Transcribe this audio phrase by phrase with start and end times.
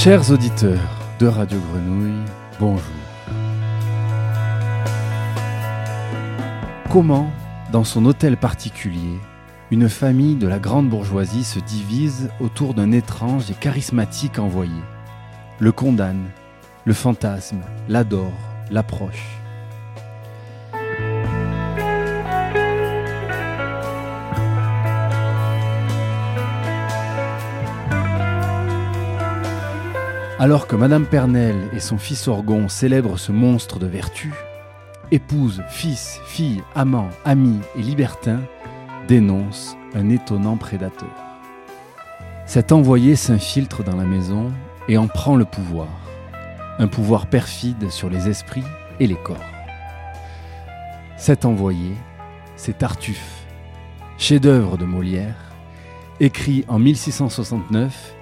[0.00, 0.78] Chers auditeurs
[1.18, 2.24] de Radio Grenouille,
[2.60, 2.84] bonjour.
[6.88, 7.32] Comment,
[7.72, 9.18] dans son hôtel particulier,
[9.72, 14.80] une famille de la grande bourgeoisie se divise autour d'un étrange et charismatique envoyé?
[15.58, 16.26] Le condamne,
[16.84, 18.30] le fantasme, l'adore,
[18.70, 19.40] l'approche.
[30.40, 34.32] Alors que Madame Pernelle et son fils Orgon célèbrent ce monstre de vertu,
[35.10, 38.38] épouse, fils, fille, amant, ami et libertin
[39.08, 41.10] dénoncent un étonnant prédateur.
[42.46, 44.52] Cet envoyé s'infiltre dans la maison
[44.86, 45.88] et en prend le pouvoir,
[46.78, 48.62] un pouvoir perfide sur les esprits
[49.00, 49.36] et les corps.
[51.16, 51.96] Cet envoyé,
[52.54, 53.44] c'est Tartuffe,
[54.18, 55.34] chef-d'œuvre de Molière,
[56.20, 58.14] écrit en 1669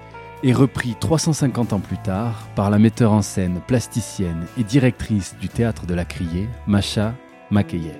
[0.43, 5.49] et repris 350 ans plus tard par la metteur en scène, plasticienne et directrice du
[5.49, 7.13] théâtre de la Criée, Macha
[7.49, 7.97] Makeyev.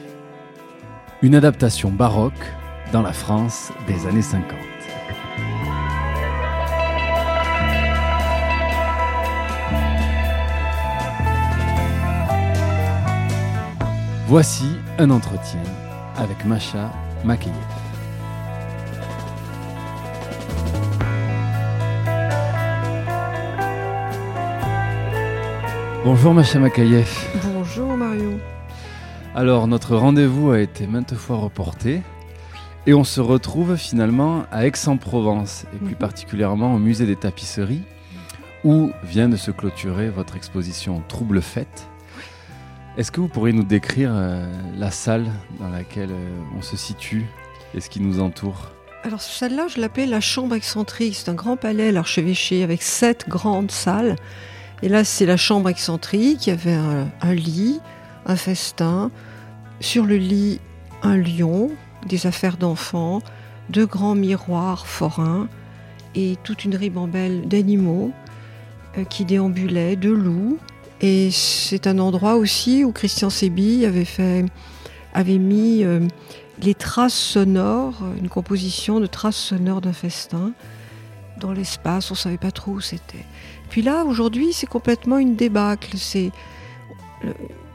[1.21, 2.33] Une adaptation baroque
[2.91, 4.57] dans la France des années 50.
[14.27, 14.65] Voici
[14.99, 15.63] un entretien
[16.17, 16.91] avec Macha
[17.23, 17.86] Makeyev.
[26.09, 27.09] Bonjour Macha Makayev.
[27.43, 28.39] Bonjour Mario.
[29.35, 32.01] Alors notre rendez-vous a été maintes fois reporté
[32.85, 35.95] et on se retrouve finalement à Aix-en-Provence et plus mhm.
[35.95, 37.81] particulièrement au musée des tapisseries
[38.63, 41.89] où vient de se clôturer votre exposition Trouble Fête.
[42.97, 45.25] Est-ce que vous pourriez nous décrire euh, la salle
[45.59, 47.25] dans laquelle euh, on se situe
[47.73, 48.71] et ce qui nous entoure?
[49.03, 51.15] Alors celle-là, je l'appelle la chambre excentrique.
[51.15, 54.15] C'est un grand palais, l'archevêché, avec sept grandes salles
[54.83, 56.47] et là, c'est la chambre excentrique.
[56.47, 57.79] Il y avait un, lit,
[58.25, 59.11] un festin.
[59.79, 60.59] Sur le lit,
[61.03, 61.71] un lion,
[62.07, 63.21] des affaires d'enfants,
[63.69, 65.47] deux grands miroirs forains
[66.15, 68.11] et toute une ribambelle d'animaux
[68.97, 70.57] euh, qui déambulaient, de loups.
[71.01, 74.45] Et c'est un endroit aussi où Christian Sébi avait, fait,
[75.13, 75.99] avait mis euh,
[76.61, 80.53] les traces sonores, une composition de traces sonores d'un festin
[81.39, 82.09] dans l'espace.
[82.09, 83.25] On ne savait pas trop où c'était.
[83.69, 85.97] Puis là, aujourd'hui, c'est complètement une débâcle.
[85.97, 86.31] C'est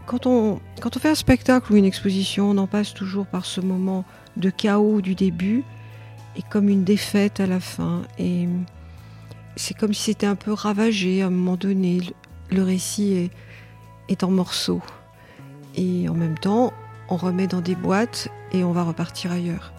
[0.07, 3.45] quand on, quand on fait un spectacle ou une exposition, on en passe toujours par
[3.45, 4.05] ce moment
[4.37, 5.65] de chaos du début
[6.37, 8.03] et comme une défaite à la fin.
[8.19, 8.49] Et
[9.57, 12.01] c'est comme si c'était un peu ravagé à un moment donné.
[12.51, 13.31] Le, récit est,
[14.09, 14.83] est en morceaux.
[15.75, 16.73] Et en même temps,
[17.09, 19.73] on remet dans des boîtes et on va repartir ailleurs.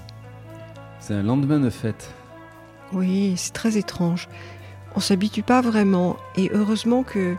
[1.00, 2.12] C'est un lendemain de fête.
[2.94, 4.28] Oui, c'est très étrange
[4.96, 6.18] on s'habitue pas vraiment.
[6.36, 7.36] Et heureusement que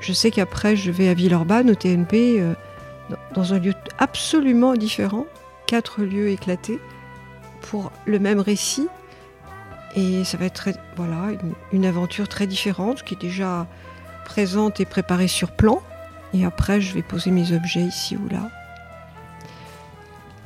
[0.00, 2.54] je sais qu'après, je vais à Villeurbanne, au TNP, euh,
[3.34, 5.26] dans un lieu absolument différent,
[5.66, 6.78] quatre lieux éclatés,
[7.62, 8.88] pour le même récit.
[9.96, 11.28] Et ça va être voilà,
[11.72, 13.66] une, aventure très différente, qui est déjà
[14.24, 15.82] présente et préparée sur plan.
[16.32, 18.50] Et après, je vais poser mes objets ici ou là.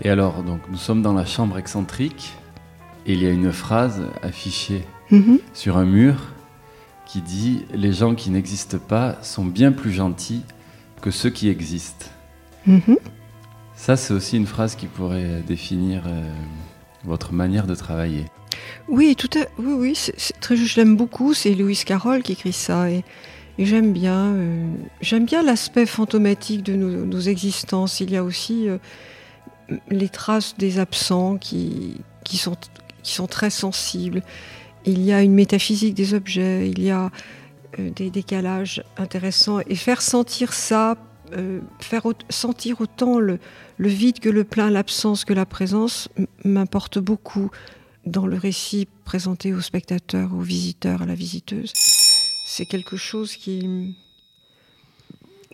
[0.03, 2.37] Et alors, donc, nous sommes dans la chambre excentrique,
[3.07, 5.41] et il y a une phrase affichée mhm.
[5.55, 6.17] sur un mur
[7.09, 10.43] qui dit Les gens qui n'existent pas sont bien plus gentils
[11.01, 12.07] que ceux qui existent.
[12.67, 12.99] Mhm.
[13.75, 16.33] Ça, c'est aussi une phrase qui pourrait définir euh,
[17.05, 18.27] votre manière de travailler.
[18.89, 19.47] Oui, tout à...
[19.59, 21.33] oui, oui très, je l'aime beaucoup.
[21.33, 22.91] C'est Louis Carroll qui écrit ça.
[22.91, 23.05] Et,
[23.59, 24.69] j'aime bien, euh,
[25.01, 28.01] j'aime bien l'aspect fantomatique de nos, existences.
[28.01, 28.79] Il y a aussi euh,
[29.89, 32.57] les traces des absents qui, qui, sont,
[33.03, 34.23] qui sont très sensibles
[34.89, 37.11] il y a une métaphysique des objets, il y a
[37.79, 39.61] euh, des décalages intéressants.
[39.67, 40.97] Et faire sentir ça,
[41.33, 43.39] euh, faire sentir autant le,
[43.79, 46.09] vide que le plein, l'absence que la présence,
[46.45, 47.51] m'importe beaucoup
[48.07, 51.73] dans le récit présenté aux spectateurs, aux visiteurs, à la visiteuse.
[52.47, 53.95] C'est quelque chose qui,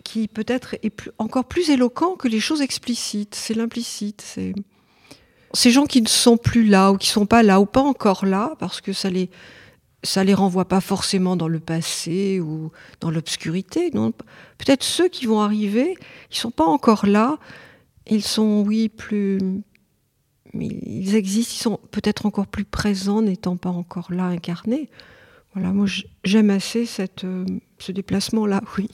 [0.05, 3.35] qui peut-être est encore plus éloquent que les choses explicites.
[3.35, 4.23] C'est l'implicite.
[4.25, 4.53] C'est
[5.55, 8.25] ces gens qui ne sont plus là ou qui sont pas là ou pas encore
[8.25, 9.29] là, parce que ça les
[10.03, 13.89] ça les renvoie pas forcément dans le passé ou dans l'obscurité.
[13.91, 15.95] Peut-être ceux qui vont arriver,
[16.31, 17.37] ils sont pas encore là.
[18.07, 19.39] Ils sont, oui, plus,
[20.53, 21.53] ils existent.
[21.55, 24.89] Ils sont peut-être encore plus présents, n'étant pas encore là incarnés.
[25.55, 25.87] Voilà, moi
[26.23, 27.45] j'aime assez cette, euh,
[27.79, 28.89] ce déplacement-là, oui.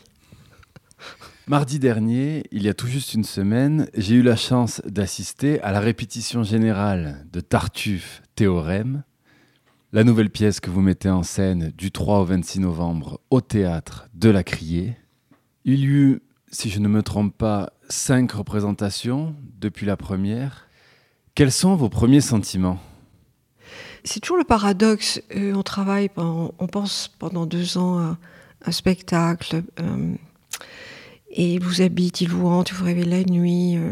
[1.48, 5.72] Mardi dernier, il y a tout juste une semaine, j'ai eu la chance d'assister à
[5.72, 9.04] la répétition générale de Tartuffe Théorème,
[9.92, 14.08] La nouvelle pièce que vous mettez en scène du 3 au 26 novembre au théâtre
[14.14, 14.96] de la Criée.
[15.66, 20.68] Il y eut, si je ne me trompe pas, cinq représentations depuis la première.
[21.36, 22.80] Quels sont vos premiers sentiments?
[24.06, 25.22] C'est toujours le paradoxe.
[25.36, 28.18] Euh, on travaille, on pense pendant deux ans à
[28.66, 29.64] un spectacle.
[29.80, 30.16] Euh,
[31.32, 33.92] et vous habite, il vous hante, vous rêvez la nuit, euh,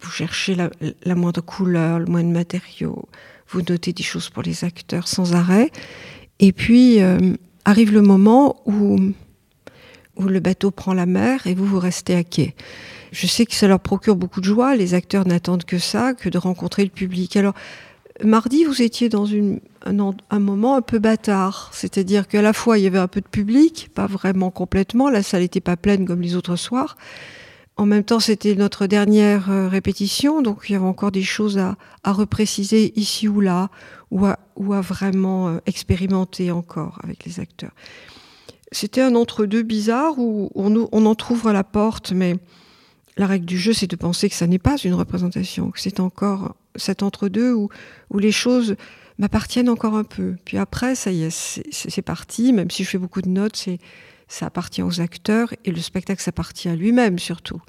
[0.00, 0.70] vous cherchez la,
[1.04, 3.08] la, moindre couleur, le moindre matériau,
[3.48, 5.70] vous notez des choses pour les acteurs sans arrêt.
[6.38, 7.34] Et puis euh,
[7.64, 8.98] arrive le moment où,
[10.16, 12.54] où le bateau prend la mer et vous, vous restez à quai.
[13.12, 16.28] Je sais que ça leur procure beaucoup de joie, les acteurs n'attendent que ça, que
[16.28, 17.36] de rencontrer le public.
[17.36, 17.54] Alors,
[18.24, 21.70] mardi, vous étiez dans une, un, moment un peu bâtard.
[21.72, 25.22] C'est-à-dire qu'à la fois, il y avait un peu de public, pas vraiment complètement, la
[25.22, 26.96] salle n'était pas pleine comme les autres soirs.
[27.76, 31.58] En même temps, c'était notre dernière euh, répétition, donc il y avait encore des choses
[31.58, 33.70] à, à repréciser ici ou là,
[34.10, 37.70] ou à, ou à vraiment euh, expérimenter encore avec les acteurs.
[38.72, 42.34] C'était un entre-deux bizarre où on, on entr'ouvre la porte, mais
[43.16, 46.00] la règle du jeu, c'est de penser que ça n'est pas une représentation, que c'est
[46.00, 47.68] encore cet entre-deux où,
[48.18, 48.76] les choses
[49.18, 50.36] m'appartiennent encore un peu.
[50.44, 53.78] Puis après, ça y est, c'est parti, même si je fais beaucoup de notes, c'est
[54.28, 57.60] ça appartient aux acteurs et le spectacle s'appartient à lui-même surtout,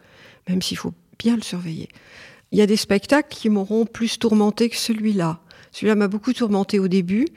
[0.47, 1.89] même s'il faut bien le surveiller.
[2.51, 5.39] Il y a des spectacles qui m'auront plus tourmenté que celui-là.
[5.71, 7.27] Celui-là m'a beaucoup tourmenté au début,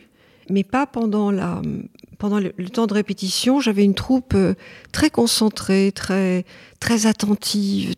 [0.49, 1.63] mais pas pendant, la,
[2.19, 3.61] pendant le, temps de répétition.
[3.61, 4.55] J'avais une troupe euh,
[4.91, 6.45] très concentrée, très,
[6.81, 7.95] très attentive,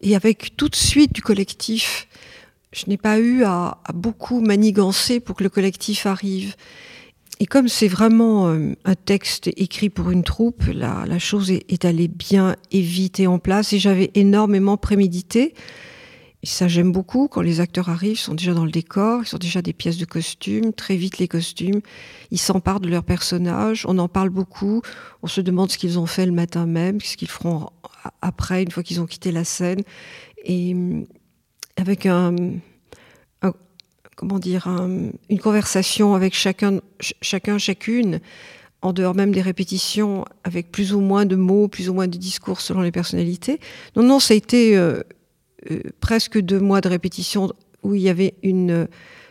[0.00, 2.08] et avec toute suite du collectif
[2.74, 6.56] je n'ai pas eu à, beaucoup manigancer pour que le collectif arrive.
[7.40, 12.08] Et comme c'est vraiment euh, un texte écrit pour une troupe, la, chose est, allée
[12.08, 13.72] bien et vite et en place.
[13.72, 15.54] Et j'avais énormément prémédité.
[16.42, 17.26] Et ça, j'aime beaucoup.
[17.28, 19.96] Quand les acteurs arrivent, ils sont déjà dans le décor, ils sont déjà des pièces
[19.96, 20.72] de costumes.
[20.72, 21.80] Très vite, les costumes,
[22.30, 23.84] ils s'emparent de leur personnage.
[23.88, 24.82] On en parle beaucoup.
[25.22, 27.70] On se demande ce qu'ils ont fait le matin même, ce qu'ils feront
[28.20, 29.82] après, une fois qu'ils ont quitté la scène.
[30.44, 30.76] Et
[31.76, 32.34] avec un,
[34.16, 38.20] comment dire, un, une conversation avec chacun, ch chacun, chacune,
[38.82, 42.16] en dehors même des répétitions, avec plus ou moins de mots, plus ou moins de
[42.16, 43.58] discours selon les personnalités.
[43.96, 45.02] Non, non, ça a été euh,
[45.70, 48.88] euh, presque deux mois de répétition où il y avait une,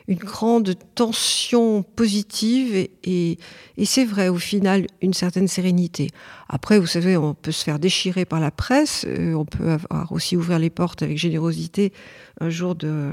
[0.08, 3.38] une grande tension positive et,
[3.86, 6.10] c'est vrai, au final, une certaine sérénité.
[6.50, 10.12] Après, vous savez, on peut se faire déchirer par la presse, euh, on peut avoir
[10.12, 11.94] aussi ouvert les portes avec générosité
[12.42, 13.12] un jour de,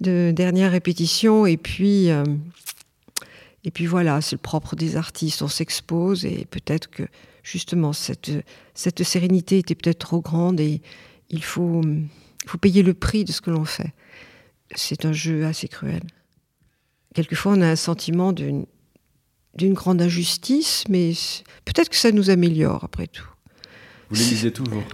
[0.00, 2.24] de dernière répétition et puis euh,
[3.64, 7.04] et puis voilà c'est le propre des artistes on s'expose et peut-être que
[7.42, 8.30] justement cette
[8.74, 10.82] cette sérénité était peut-être trop grande et
[11.30, 13.94] il faut il faut payer le prix de ce que l'on fait
[14.74, 16.02] c'est un jeu assez cruel
[17.14, 18.66] quelquefois on a un sentiment d'une
[19.56, 21.12] grande injustice mais
[21.64, 23.28] peut-être que ça nous améliore après tout
[24.10, 24.84] vous les lisez toujours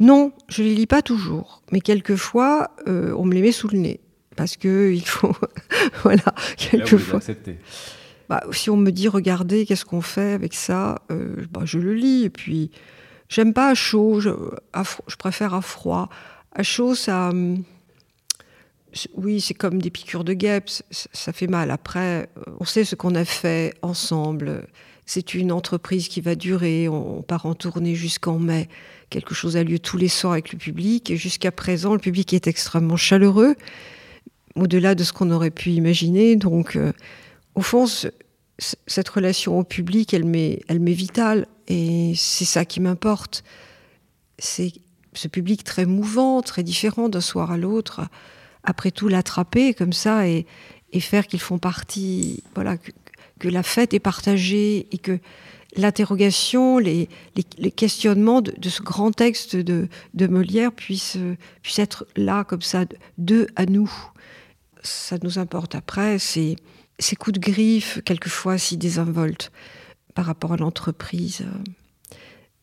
[0.00, 3.78] non, je les lis pas toujours, mais quelquefois euh, on me les met sous le
[3.78, 4.00] nez
[4.36, 5.34] parce que il faut
[6.02, 7.20] voilà quelquefois.
[8.28, 11.94] Bah, si on me dit regardez qu'est-ce qu'on fait avec ça, euh, bah, je le
[11.94, 12.70] lis et puis
[13.28, 14.30] j'aime pas à chaud, je,
[14.72, 16.08] à, je préfère à froid.
[16.52, 17.32] À chaud, ça,
[19.14, 21.70] oui, c'est comme des piqûres de guêpes, ça fait mal.
[21.70, 22.28] Après,
[22.60, 24.66] on sait ce qu'on a fait ensemble.
[25.06, 28.68] C'est une entreprise qui va durer, on part en tournée jusqu'en mai.
[29.10, 31.10] Quelque chose a lieu tous les soirs avec le public.
[31.10, 33.56] Et jusqu'à présent le public est extrêmement chaleureux
[34.56, 36.36] au-delà de ce qu'on aurait pu imaginer.
[36.36, 36.92] Donc euh,
[37.54, 38.08] au fond ce,
[38.86, 41.46] cette relation au public elle m'est elle m'est vitale.
[41.68, 43.44] Et c'est ça qui m'importe.
[44.38, 44.72] C'est
[45.12, 48.08] ce public très mouvant très différent d'un soir à l'autre
[48.64, 50.46] après tout l'attraper comme ça et,
[51.00, 55.18] faire qu'ils font partie voilà que, la fête est partagée et que
[55.76, 57.10] l'interrogation, les,
[57.58, 59.88] les, questionnements de, ce grand texte de,
[60.26, 61.18] Molière puissent,
[61.76, 62.86] être là comme ça,
[63.18, 63.92] d'eux à nous.
[64.82, 66.56] Ça nous importe après, ces
[67.18, 69.52] coups de griffe, quelquefois si désinvoltes
[70.14, 71.44] par rapport à l'entreprise.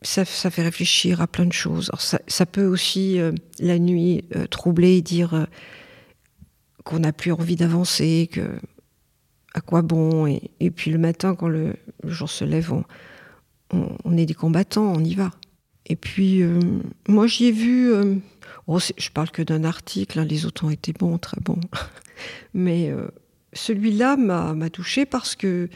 [0.02, 1.90] Ça, ça fait réfléchir à plein de choses.
[1.90, 3.30] Alors ça, peut aussi, euh,
[3.60, 5.44] la nuit, euh, troubler et dire euh,
[6.84, 8.42] qu'on n'a plus envie d'avancer, que
[9.54, 11.74] à quoi bon et, puis le matin quand le,
[12.04, 12.72] jour se lève
[13.70, 15.30] on, est des combattants on y va.
[15.86, 16.60] Et puis euh,
[17.08, 18.16] moi j'y ai vu euh,
[18.66, 21.60] oh, je parle que d'un article hein, les autres ont été bons très bons.
[22.54, 23.08] Mais euh,
[23.52, 25.68] celui là m'a touché parce que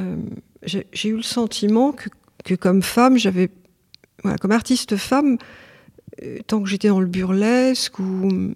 [0.00, 0.16] euh,
[0.62, 2.08] j'ai eu le sentiment que,
[2.44, 3.50] que comme femme j'avais
[4.22, 5.38] voilà, comme artiste femme
[6.46, 8.54] tant que j'étais dans le burlesque ou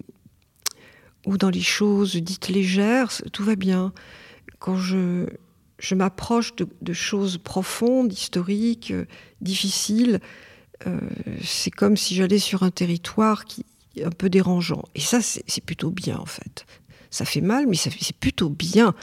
[1.26, 3.92] ou dans les choses dites légères tout va bien
[4.60, 5.26] quand je,
[5.80, 9.06] je m'approche de, choses profondes, historiques, euh,
[9.40, 10.20] difficiles,
[10.86, 11.00] euh,
[11.42, 13.64] c'est comme si j'allais sur un territoire qui
[13.96, 14.84] est un peu dérangeant.
[14.94, 16.66] Et ça, c'est plutôt bien, en fait.
[17.10, 18.94] Ça fait mal, mais c'est plutôt bien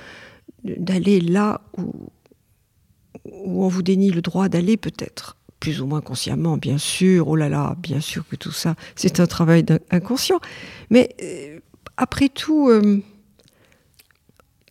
[0.64, 2.10] d'aller là où,
[3.26, 7.28] où on vous dénie le droit d'aller, peut-être plus ou moins consciemment, bien sûr.
[7.28, 10.40] Oh là là, bien sûr que tout ça, c'est un travail inconscient.
[10.90, 11.57] Mais euh,
[11.98, 13.02] après tout, euh,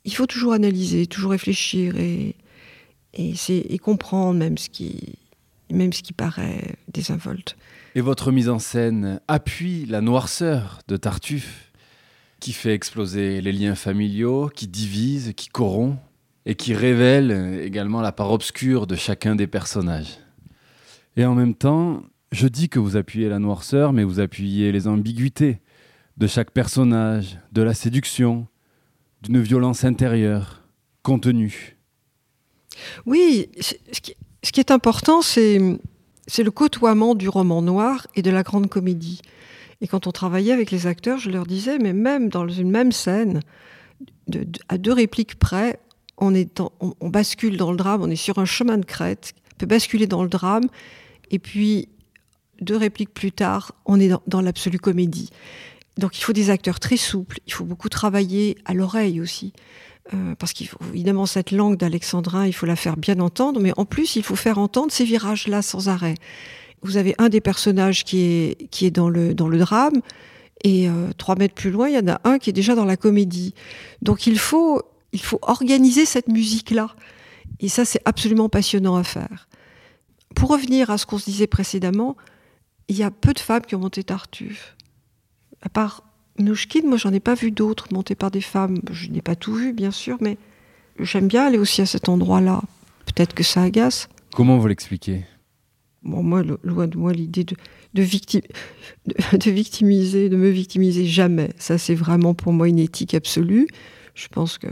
[0.05, 2.35] il faut toujours analyser, toujours réfléchir et,
[3.83, 4.69] comprendre même ce
[6.03, 7.57] qui paraît désinvolte.
[7.95, 11.73] Et votre mise en scène appuie la noirceur de Tartuffe,
[12.41, 15.99] qui fait exploser les liens familiaux, qui divise, qui corrompt,
[16.45, 20.19] et qui révèle également la part obscure de chacun des personnages.
[21.17, 24.87] Et en même temps, je dis que vous appuyez la noirceur, mais vous appuyez les
[24.87, 25.59] ambiguïtés
[26.17, 28.47] de chaque personnage, de la séduction,
[29.23, 30.63] d'une violence intérieure,
[31.03, 31.77] contenue.
[33.07, 38.69] Oui, ce qui, est important, c'est le côtoiement du roman noir et de la grande
[38.69, 39.21] comédie.
[39.81, 42.93] Et quand on travaillait avec les acteurs, je leur disais, mais même dans une même
[42.93, 43.41] scène,
[44.69, 45.79] à deux répliques près,
[46.19, 46.33] on,
[47.09, 50.23] bascule dans le drame, on est sur un chemin de crête, on peut basculer dans
[50.23, 50.65] le drame,
[51.31, 51.89] et puis,
[52.61, 55.31] deux répliques plus tard, on est dans, l'absolue comédie.
[55.99, 59.53] Donc il faut des acteurs très souples, il faut beaucoup travailler à l'oreille aussi.
[60.15, 60.79] Euh, parce qu'il faut
[61.27, 64.59] cette langue d'alexandrin, il faut la faire bien entendre, mais en plus il faut faire
[64.59, 66.15] entendre ces virages-là sans arrêt.
[66.83, 70.01] Vous avez un des personnages qui est, qui est dans, le, dans le drame,
[70.63, 72.85] et euh, trois mètres plus loin, il y en a un qui est déjà dans
[72.85, 73.55] la comédie.
[74.03, 76.89] Donc il faut, il faut organiser cette musique-là.
[77.61, 79.49] Et ça, c'est absolument passionnant à faire.
[80.35, 82.17] Pour revenir à ce qu'on se disait précédemment,
[82.89, 84.77] il y a peu de femmes qui ont monté Tartuffe.
[85.67, 86.05] À part
[86.39, 88.79] Mnouchkine, moi j'en ai pas vu d'autres montés par des femmes.
[88.93, 90.39] Je n'ai pas tout vu, bien sûr, mais
[91.01, 92.63] j'aime bien aller aussi à cet endroit-là.
[93.05, 94.09] Peut-être que ça agace.
[94.33, 95.25] Comment vous l'expliquez?
[96.05, 97.57] Bon, moi, loin de moi l'idée de,
[97.95, 101.51] de, de, victimiser, de me victimiser jamais.
[101.59, 103.67] Ça, c'est vraiment pour moi une éthique absolue.
[104.15, 104.69] Je pense que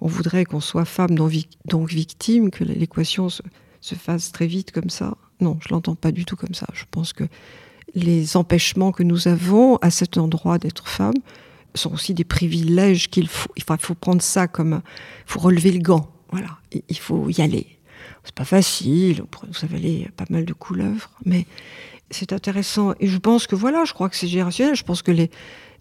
[0.00, 3.42] on voudrait qu'on soit femme donc victime, que l'équation se,
[3.80, 5.16] se fasse très vite comme ça.
[5.40, 6.68] Non, je l'entends pas du tout comme ça.
[6.74, 7.24] Je pense que
[7.94, 11.14] les empêchements que nous avons à cet endroit d'être femme
[11.74, 13.50] sont aussi des privilèges qu'il faut.
[13.56, 14.82] Il faut prendre ça comme,
[15.26, 16.10] il faut relever le gant.
[16.30, 17.66] Voilà, il faut y aller.
[18.24, 19.22] C'est pas facile.
[19.42, 21.46] Vous avez pas mal de couleuvres, mais
[22.10, 22.94] c'est intéressant.
[23.00, 24.74] Et je pense que voilà, je crois que c'est générationnel.
[24.74, 25.30] Je pense que les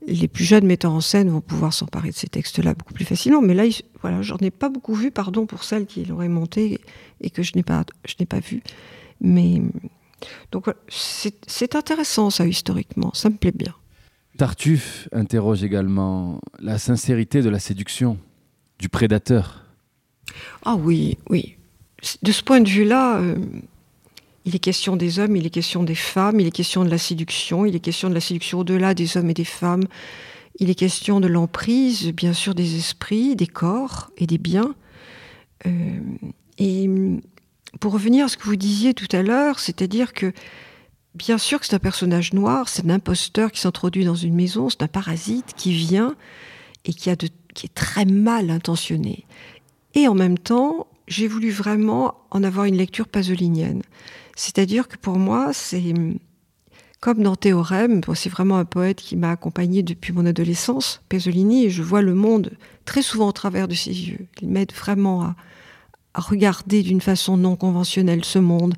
[0.05, 3.41] les plus jeunes metteurs en scène vont pouvoir s'emparer de ces textes-là beaucoup plus facilement.
[3.41, 3.63] Mais là,
[4.01, 6.79] voilà, j'en ai pas beaucoup vu, pardon pour celles qui l'auraient monté
[7.21, 8.61] et que je n'ai pas, je n'ai pas vu.
[9.19, 9.61] Mais
[10.51, 13.73] donc c'est intéressant ça historiquement, ça me plaît bien.
[14.37, 18.17] Tartuffe interroge également la sincérité de la séduction,
[18.79, 19.63] du prédateur.
[20.63, 21.55] Ah oui, oui.
[22.21, 23.35] De ce point de vue-là, euh,
[24.45, 26.99] il est question des hommes, il est question des femmes, il est question de la
[26.99, 29.85] séduction, il est question de la séduction au-delà des hommes et des femmes.
[30.59, 34.75] Il est question de l'emprise, bien sûr, des esprits, des corps et des biens.
[35.65, 35.99] Euh,
[36.59, 36.89] et
[37.79, 40.33] pour revenir à ce que vous disiez tout à l'heure, c'est-à-dire que
[41.15, 44.69] bien sûr que c'est un personnage noir, c'est un imposteur qui s'introduit dans une maison,
[44.69, 46.15] c'est un parasite qui vient
[46.85, 49.25] et qui, est très mal intentionné.
[49.95, 53.81] Et en même temps, j'ai voulu vraiment en avoir une lecture pasolinienne.
[54.35, 55.93] C'est-à-dire que pour moi, c'est
[56.99, 61.69] comme dans Théorème, c'est vraiment un poète qui m'a accompagné depuis mon adolescence, Pasolini, et
[61.69, 62.51] je vois le monde
[62.85, 64.27] très souvent au travers de ses yeux.
[64.41, 65.35] Il m'aide vraiment à,
[66.21, 68.75] regarder d'une façon non conventionnelle ce monde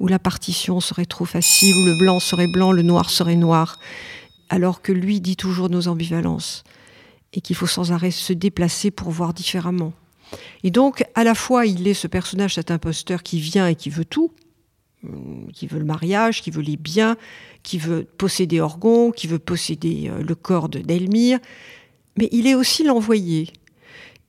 [0.00, 3.78] où la partition serait trop facile, où le blanc serait blanc, le noir serait noir,
[4.48, 6.64] alors que lui dit toujours nos ambivalences
[7.32, 9.92] et qu'il faut sans arrêt se déplacer pour voir différemment.
[10.64, 13.90] Et donc, à la fois, il est ce personnage, cet imposteur qui vient et qui
[13.90, 14.32] veut tout,
[15.04, 15.08] euh,
[15.52, 17.16] qui veut le mariage, qui veut les biens,
[17.62, 21.38] qui veut posséder Orgon, qui veut posséder euh, le corps d'Elmire,
[22.16, 23.52] mais il est aussi l'envoyé.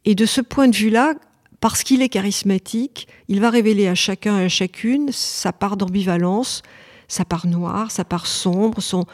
[0.06, 1.16] Et de ce point de vue-là,
[1.64, 6.62] parce qu'il est charismatique, il va révéler à chacun et à chacune sa part d'ambivalence,
[7.08, 9.06] sa part noire, sa part sombre, son,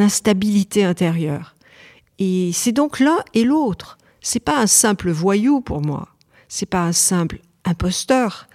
[0.00, 1.54] instabilité intérieure.
[2.18, 3.98] Et c'est donc l'un et l'autre.
[4.22, 6.08] C'est pas un simple voyou pour moi.
[6.48, 8.48] C'est pas un simple imposteur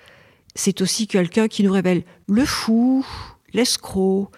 [0.56, 3.06] c'est aussi quelqu'un qui nous révèle le fou,
[3.54, 4.32] l'escroc,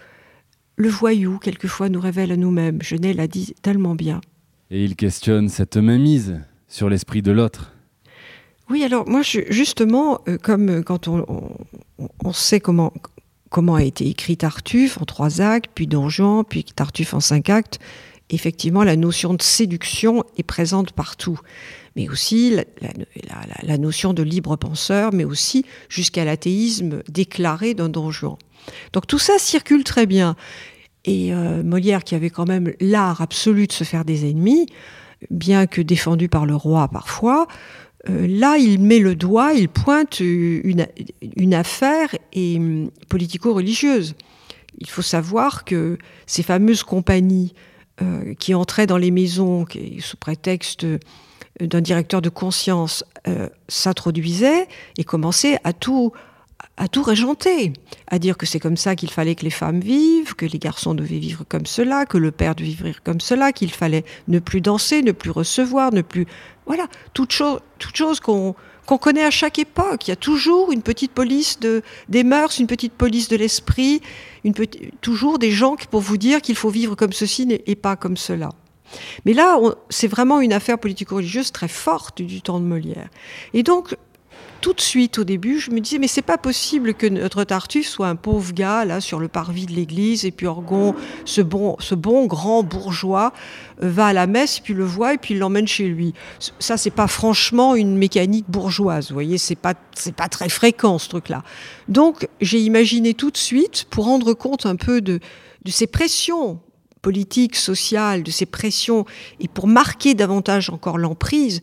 [0.75, 2.81] le voyou, quelquefois nous révèle à nous-mêmes.
[2.81, 4.19] Genet l'a dit tellement bien.
[4.69, 7.73] Et il questionne cette mainmise sur l'esprit de l'autre.
[8.71, 12.93] Oui, alors moi, justement, euh, comme euh, quand on, sait comment,
[13.49, 17.49] comment a été écrit Tartuffe en trois actes, puis Don Juan, puis Tartuffe en cinq
[17.49, 17.79] actes,
[18.29, 21.37] effectivement, la notion de séduction est présente partout.
[21.97, 22.57] Mais aussi
[23.63, 28.37] la, notion de libre penseur, mais aussi jusqu'à l'athéisme déclaré d'un Don Juan.
[28.93, 30.37] Donc tout ça circule très bien.
[31.03, 34.67] Et euh, Molière, qui avait quand même l'art absolu de se faire des ennemis,
[35.29, 37.47] bien que défendu par le roi parfois,
[38.09, 40.85] euh, là, il met le doigt, il pointe une,
[41.53, 44.15] affaire et, hum, politico-religieuse.
[44.79, 47.53] Il faut savoir que ces fameuses compagnies
[48.01, 49.65] euh, qui entraient dans les maisons
[49.99, 50.85] sous prétexte
[51.59, 53.03] d'un directeur de conscience
[53.67, 54.67] s'introduisaient
[54.97, 56.11] et commençaient à tout
[56.77, 57.73] à tout régenter,
[58.07, 60.93] à dire que c'est comme ça qu'il fallait que les femmes vivent, que les garçons
[60.93, 64.61] devaient vivre comme cela, que le père devait vivre comme cela, qu'il fallait ne plus
[64.61, 66.25] danser, ne plus recevoir, ne plus...
[66.65, 70.07] Voilà, toute chose, toute chose qu'on qu'on connaît à chaque époque.
[70.07, 74.01] Il y a toujours une petite police de, des mœurs, une petite police de l'esprit,
[75.01, 78.49] toujours des gens pour vous dire qu'il faut vivre comme ceci et pas comme cela.
[79.25, 79.57] Mais là,
[79.89, 83.07] c'est vraiment une affaire politico-religieuse très forte du temps de Molière.
[83.53, 83.95] Et donc,
[84.61, 87.87] tout de suite au début, je me disais mais c'est pas possible que notre Tartuffe
[87.87, 91.75] soit un pauvre gars là sur le parvis de l'église et puis Orgon, ce bon,
[91.79, 93.33] ce bon grand bourgeois,
[93.81, 96.13] euh, va à la messe puis le voit et puis l'emmène chez lui.
[96.59, 100.99] Ça c'est pas franchement une mécanique bourgeoise, vous voyez, c'est pas c'est pas très fréquent
[100.99, 101.43] ce truc-là.
[101.87, 105.19] Donc j'ai imaginé tout de suite pour rendre compte un peu de
[105.65, 106.59] de ces pressions
[107.01, 109.05] politiques, sociales, de ces pressions
[109.39, 111.61] et pour marquer davantage encore l'emprise,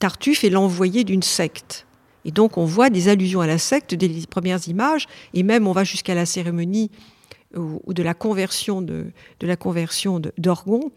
[0.00, 1.86] Tartuffe est l'envoyé d'une secte.
[2.24, 5.66] Et donc on voit des allusions à la secte dès les premières images, et même
[5.66, 6.90] on va jusqu'à la cérémonie
[7.56, 9.06] ou, de la conversion de,
[9.40, 10.92] de la conversion d'Orgon,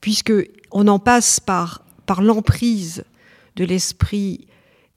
[0.00, 0.32] puisque
[0.70, 3.04] on en passe par, par l'emprise
[3.56, 4.46] de l'esprit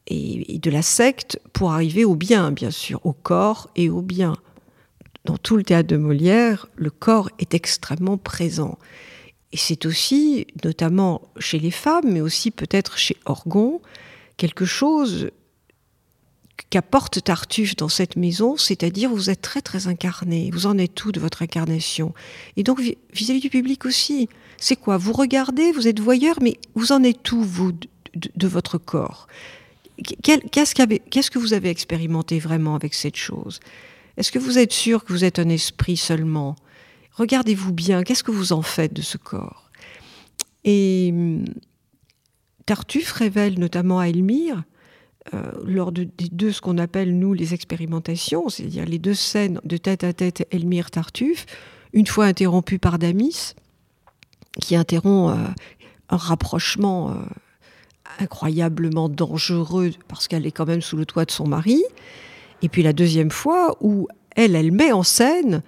[0.08, 4.36] et, de la secte pour arriver au bien, bien sûr, au corps et au bien.
[5.25, 8.77] Dans tout le théâtre de Molière, le corps est extrêmement présent.
[9.51, 13.82] Et c'est aussi, notamment chez les femmes, mais aussi peut-être chez Orgon,
[14.36, 15.29] quelque chose
[16.70, 21.11] qu'apporte Tartuffe dans cette maison, c'est-à-dire vous êtes très très incarné, vous en êtes tout
[21.11, 22.13] de votre incarnation?
[22.57, 24.98] Et donc vis-à-vis du public aussi, c'est quoi?
[24.98, 27.72] Vous regardez, vous êtes voyeur, mais vous en êtes tout, vous,
[28.16, 29.27] de, votre corps?
[30.24, 33.59] Qu'est-ce que vous avez expérimenté vraiment avec cette chose?
[34.18, 36.55] Est-ce que vous êtes sûr que vous êtes un esprit seulement?
[37.13, 39.70] Regardez-vous bien, qu'est-ce que vous en faites de ce corps?
[40.63, 41.46] Et hum,
[42.66, 44.63] Tartuffe révèle notamment à Elmire
[45.33, 50.03] euh, lors de, ce qu'on appelle, nous, les expérimentations, c'est-à-dire les deux scènes de tête
[50.03, 51.46] à tête Elmire-Tartuffe,
[51.94, 53.53] une fois interrompues par Damis,
[54.59, 55.48] qui interrompt euh,
[56.09, 57.14] un rapprochement euh,
[58.20, 61.81] incroyablement dangereux parce qu'elle est quand même sous le toit de son mari,
[62.62, 65.64] et puis la deuxième fois où elle, elle met en scène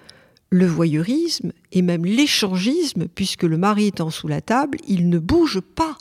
[0.49, 5.61] le voyeurisme et même l'échangisme, puisque le mari étant sous la table, il ne bouge
[5.61, 5.97] pas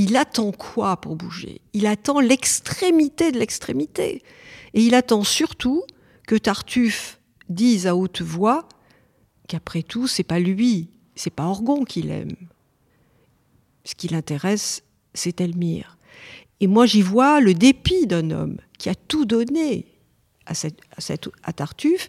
[0.00, 1.60] il attend quoi pour bouger?
[1.74, 4.22] Il attend l'extrémité de l'extrémité.
[4.72, 5.82] Et il attend surtout
[6.26, 8.66] que Tartuffe dise à haute voix
[9.46, 12.34] qu'après tout, c'est pas lui, c'est pas Orgon qu'il aime.
[13.84, 15.98] Ce qui l'intéresse, c'est Elmire.
[16.60, 19.84] Et moi, j'y vois le dépit d'un homme qui a tout donné
[20.46, 20.80] à, cette,
[21.42, 22.08] à Tartuffe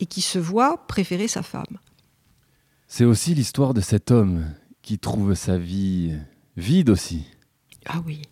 [0.00, 1.78] et qui se voit préférer sa femme.
[2.88, 6.18] C'est aussi l'histoire de cet homme qui trouve sa vie
[6.60, 7.24] vide aussi.
[7.86, 8.22] Ah oui.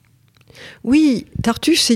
[0.82, 1.92] Oui, Tartuffe,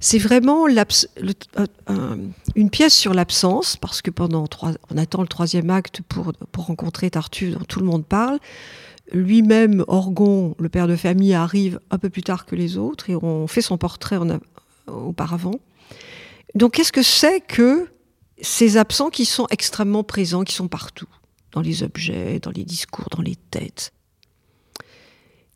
[0.00, 6.02] c'est vraiment une pièce sur l'absence, parce que pendant trois, on attend le troisième acte
[6.08, 8.38] pour, pour rencontrer Tartuffe dont tout le monde parle.
[9.12, 13.16] Lui-même, Orgon, le père de famille, arrive un peu plus tard que les autres et
[13.16, 14.18] on fait son portrait
[14.86, 15.60] auparavant.
[16.54, 17.88] Donc qu'est-ce que c'est que
[18.40, 21.08] ces absents qui sont extrêmement présents, qui sont partout,
[21.52, 23.92] dans les objets, dans les discours, dans les têtes?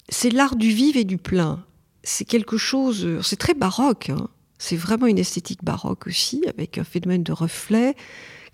[0.08, 1.64] C'est l'art du vivre et du plein.
[2.02, 4.10] C'est quelque chose, c'est très baroque.
[4.10, 4.28] Hein.
[4.58, 7.94] C'est vraiment une esthétique baroque aussi, avec un phénomène de reflet.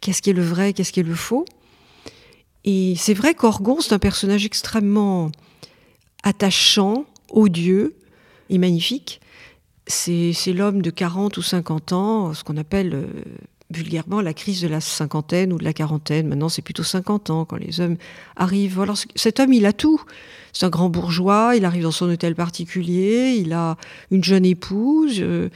[0.00, 1.44] Qu'est-ce qui est le vrai, qu'est-ce qui est le faux?
[2.64, 5.30] Et c'est vrai qu'Orgon, c'est un personnage extrêmement
[6.22, 7.96] attachant, odieux
[8.50, 9.20] et magnifique.
[9.86, 13.06] C'est l'homme de 40 ou 50 ans, ce qu'on appelle euh,
[13.70, 16.26] vulgairement la crise de la cinquantaine ou de la quarantaine.
[16.26, 17.96] Maintenant, c'est plutôt 50 ans quand les hommes
[18.36, 18.80] arrivent.
[18.80, 20.00] Alors, cet homme, il a tout.
[20.54, 23.76] C'est un grand bourgeois, il arrive dans son hôtel particulier, il a
[24.12, 25.50] une jeune épouse, euh,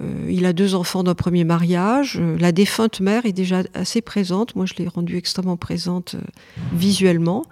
[0.00, 2.18] euh, il a deux enfants d'un premier mariage.
[2.20, 4.54] Euh, la défunte mère est déjà assez présente.
[4.54, 6.14] Moi, je l'ai rendue extrêmement présente
[6.72, 7.44] visuellement.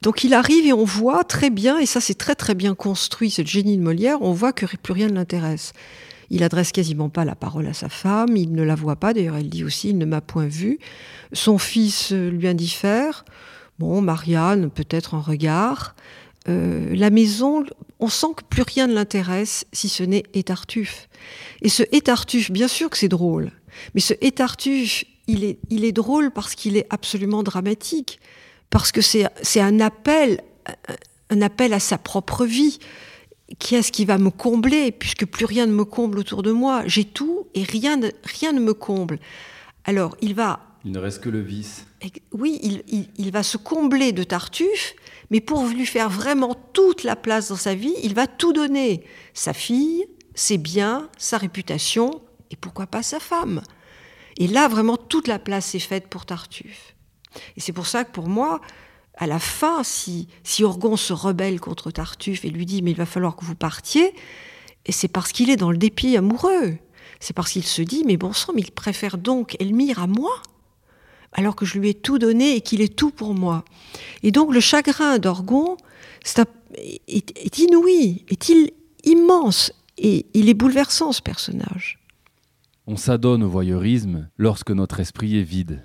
[0.00, 3.30] Donc il arrive et on voit très bien, et ça c'est très très bien construit,
[3.30, 5.74] ce génie de Molière, on voit que plus rien ne l'intéresse.
[6.28, 9.36] Il adresse quasiment pas la parole à sa femme, il ne la voit pas, d'ailleurs
[9.36, 10.80] elle dit aussi, il ne m'a point vu.
[11.32, 13.24] Son fils lui indiffère.
[13.82, 15.96] Bon, Marianne, peut-être un regard.
[16.48, 17.64] Euh, la maison,
[17.98, 21.08] on sent que plus rien ne l'intéresse si ce n'est Étartuffe.
[21.62, 23.50] Et ce Étartuffe, bien sûr que c'est drôle,
[23.94, 28.20] mais ce Étartuffe, il est, il est drôle parce qu'il est absolument dramatique,
[28.70, 30.44] parce que c'est un appel,
[31.30, 32.78] un appel à sa propre vie.
[33.58, 36.84] Qui est-ce qui va me combler, puisque plus rien ne me comble autour de moi?
[36.86, 39.18] J'ai tout et rien rien ne me comble.
[39.84, 40.60] Alors, il va...
[40.84, 41.84] Il ne reste que le vice.
[42.32, 42.84] Oui,
[43.16, 44.94] il, va se combler de Tartuffe,
[45.30, 49.04] mais pour lui faire vraiment toute la place dans sa vie, il va tout donner.
[49.34, 53.62] Sa fille, ses biens, sa réputation, et pourquoi pas sa femme.
[54.36, 56.94] Et là, vraiment, toute la place est faite pour Tartuffe.
[57.56, 58.60] Et c'est pour ça que pour moi,
[59.16, 62.96] à la fin, si, si Orgon se rebelle contre Tartuffe et lui dit mais il
[62.96, 64.14] va falloir que vous partiez,
[64.86, 66.76] et c'est parce qu'il est dans le dépit amoureux.
[67.20, 70.42] C'est parce qu'il se dit mais bon sang, mais il préfère donc Elmire à moi
[71.32, 73.64] alors que je lui ai tout donné et qu'il est tout pour moi.
[74.22, 75.76] Et donc le chagrin d'Orgon
[77.06, 78.70] est, inouï, est-il
[79.04, 81.98] immense, et il est bouleversant ce personnage.
[82.86, 85.84] On s'adonne au voyeurisme lorsque notre esprit est vide.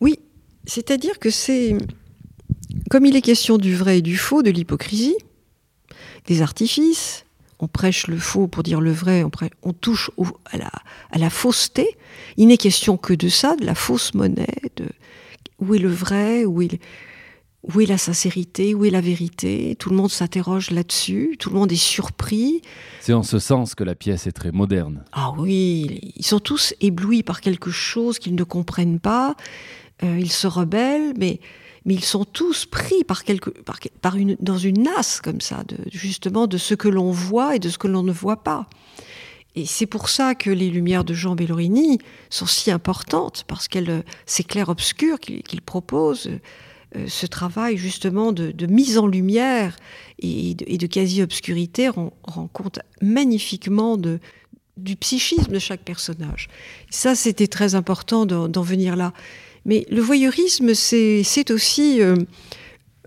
[0.00, 0.18] Oui,
[0.66, 1.76] c'est-à-dire que c'est,
[2.90, 5.16] comme il est question du vrai et du faux, de l'hypocrisie,
[6.26, 7.24] des artifices,
[7.60, 9.24] on prêche le faux pour dire le vrai,
[9.62, 10.10] on, touche
[10.52, 10.70] à, la,
[11.10, 11.96] à, la, fausseté.
[12.36, 14.46] Il n'est question que de ça, de la fausse monnaie,
[14.76, 14.86] de
[15.58, 16.80] où est le vrai, où est,
[17.62, 19.76] où est la sincérité, où est la vérité.
[19.78, 22.62] Tout le monde s'interroge là-dessus, tout le monde est surpris.
[23.00, 25.04] C'est en ce sens que la pièce est très moderne.
[25.12, 29.36] Ah oui, ils sont tous éblouis par quelque chose qu'ils ne comprennent pas.
[30.02, 31.40] Euh, ils se rebellent, mais
[31.84, 35.76] mais ils sont tous pris par quelque, par, une, dans une nasse comme ça, de,
[35.90, 38.66] justement de ce que l'on voit et de ce que l'on ne voit pas.
[39.56, 44.04] Et c'est pour ça que les lumières de Jean Bellorini sont si importantes, parce qu'elles,
[44.26, 46.30] c'est clair-obscur qu'il propose,
[46.96, 49.76] euh, ce travail justement de, mise en lumière
[50.18, 52.12] et de, quasi-obscurité rend,
[52.52, 56.48] compte magnifiquement du psychisme de chaque personnage.
[56.90, 59.12] ça, c'était très important d'en venir là.
[59.64, 62.00] Mais le voyeurisme, c'est aussi...
[62.00, 62.16] Euh,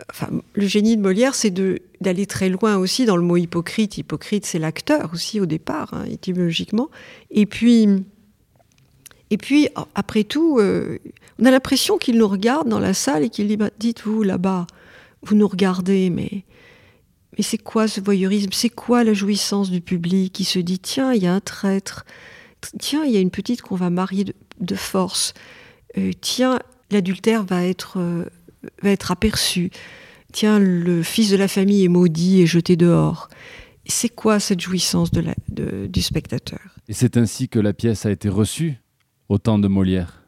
[0.10, 1.54] enfin, le génie de Molière, c'est
[2.02, 3.98] d'aller très loin aussi dans le mot hypocrite.
[3.98, 6.90] Hypocrite, c'est l'acteur aussi au départ, hein, étymologiquement.
[7.32, 7.88] Et puis,
[9.30, 11.00] et puis après tout, euh,
[11.40, 14.68] on a l'impression qu'il nous regarde dans la salle et qu'il dit bah, Dites-vous là-bas,
[15.24, 16.44] vous nous regardez, mais,
[17.38, 18.52] mais c'est quoi ce voyeurisme?
[18.54, 20.34] C'est quoi la jouissance du public?
[20.34, 22.06] Qui se dit Tiens, il y a un traître.
[22.80, 24.26] Tiens, il y a une petite qu'on va marier
[24.60, 25.34] de force.
[25.98, 26.60] Euh, tiens,
[26.92, 28.26] l'adultère va être, euh,
[28.82, 29.72] va être aperçu.
[30.32, 33.30] Tiens, le fils de la famille est maudit et jeté dehors.
[33.86, 35.36] C'est quoi cette jouissance de la,
[35.88, 36.60] du spectateur?
[36.88, 38.82] Et c'est ainsi que la pièce a été reçue
[39.30, 40.24] au temps de Molière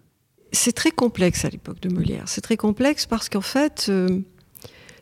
[0.51, 2.23] C'est très complexe à l'époque de Molière.
[2.27, 4.19] C'est très complexe parce qu'en fait, euh,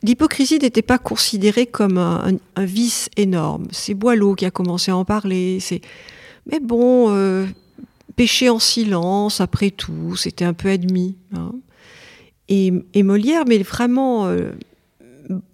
[0.02, 3.66] l'hypocrisie n'était pas considérée comme un, vice énorme.
[3.72, 5.58] C'est Boileau qui a commencé à en parler.
[6.50, 7.08] Mais bon,
[8.16, 11.16] péché en silence, après tout, c'était un peu admis.
[11.34, 11.52] Hein.
[12.48, 14.52] Et, Molière, mais vraiment, euh,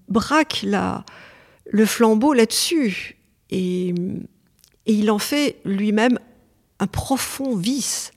[0.08, 1.04] braque la,
[1.70, 3.16] le flambeau là-dessus.
[3.50, 3.94] Et,
[4.86, 6.18] il en fait lui-même
[6.80, 8.12] un profond vice.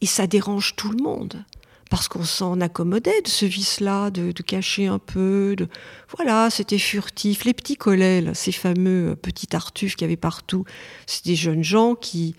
[0.00, 1.44] Et ça dérange tout le monde.
[1.90, 5.54] Parce qu'on s'en accommodait de ce vice-là, de, cacher un peu.
[5.56, 5.68] De,
[6.16, 7.44] voilà, c'était furtif.
[7.44, 10.64] Les petits collets, ces fameux petits tartuffes qu'il y avait partout,
[11.06, 12.34] c'est des jeunes gens qui,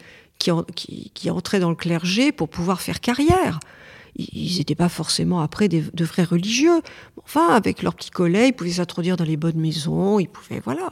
[0.76, 3.60] qui, entraient dans le clergé pour pouvoir faire carrière.
[4.16, 6.82] Ils n'étaient pas forcément après de vrais religieux.
[7.24, 10.90] Enfin, avec leurs petits collègues, ils pouvaient s'introduire dans les bonnes maisons, ils pouvaient, voilà,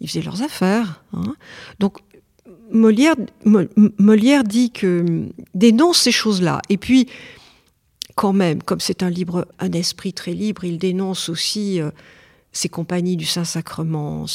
[0.00, 1.04] ils faisaient leurs affaires.
[1.12, 1.34] Hein.
[1.78, 1.98] Donc,
[2.70, 3.14] Molière,
[4.44, 6.60] dit que dénonce ces choses-là.
[6.68, 7.08] Et puis,
[8.14, 11.90] quand même, comme c'est un, libre, un esprit très libre, il dénonce aussi euh,
[12.52, 14.26] ces compagnies du Saint-Sacrement,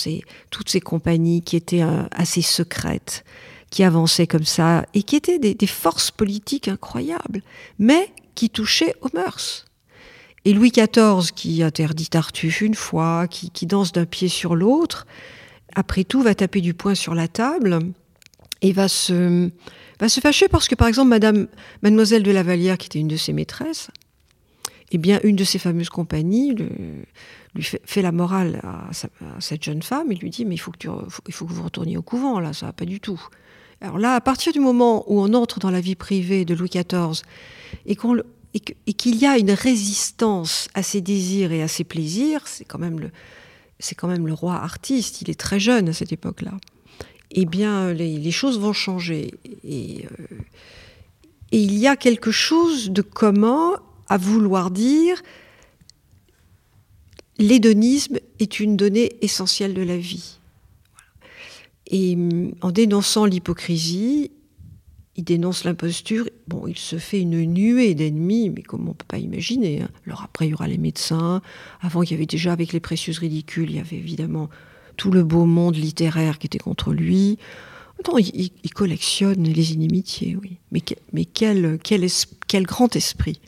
[0.49, 3.25] toutes ces compagnies qui étaient euh, assez secrètes
[3.71, 7.41] qui avançaient comme ça et qui étaient des, forces politiques incroyables,
[7.79, 9.65] mais qui touchaient aux mœurs.
[10.43, 15.07] Et Louis XIV, qui interdit Tartuffe une fois, qui, danse d'un pied sur l'autre,
[15.73, 17.79] après tout va taper du poing sur la table
[18.61, 19.49] et va se,
[19.99, 21.47] va se fâcher parce que, par exemple, Madame,
[21.81, 23.89] Mademoiselle de Lavalière, qui était une de ses maîtresses,
[24.91, 26.53] eh bien, une de ses fameuses compagnies
[27.55, 28.89] lui fait, la morale à,
[29.39, 30.89] cette jeune femme et lui dit Mais il faut, que tu,
[31.27, 33.21] il faut que vous retourniez au couvent, là, ça va pas du tout.
[33.81, 36.69] Alors là, à partir du moment où on entre dans la vie privée de Louis
[36.69, 37.23] XIV
[37.85, 37.95] et
[38.93, 42.99] qu'il y a une résistance à ses désirs et à ses plaisirs, c'est quand même
[42.99, 45.21] le, roi artiste.
[45.23, 46.53] Il est très jeune à cette époque-là.
[47.31, 49.33] Eh bien, les, choses vont changer.
[49.45, 50.07] Euh, et,
[51.51, 53.73] il y a quelque chose de commun
[54.09, 55.21] à vouloir dire
[57.39, 60.40] l'hédonisme est une donnée essentielle de la vie.
[61.91, 64.31] Et mm, en dénonçant l'hypocrisie,
[65.15, 66.27] il dénonce l'imposture.
[66.47, 69.81] Bon, il se fait une nuée d'ennemis, mais comme on ne peut pas imaginer.
[69.81, 69.89] Hein.
[70.07, 71.41] Alors après, il y aura les médecins.
[71.81, 74.49] Avant, il y avait déjà, avec les précieuses ridicules, il y avait évidemment
[74.97, 77.37] tout le beau monde littéraire qui était contre lui.
[78.07, 80.57] Non, il, collectionne les inimitiés, oui.
[80.71, 80.81] Mais,
[81.13, 82.07] mais quel, quel,
[82.47, 83.39] quel grand esprit.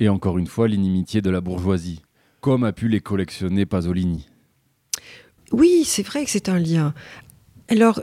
[0.00, 2.02] Et encore une fois, l'inimitié de la bourgeoisie,
[2.40, 4.26] comme a pu les collectionner Pasolini.
[5.52, 6.92] Oui, c'est vrai que c'est un lien.
[7.68, 8.00] Alors,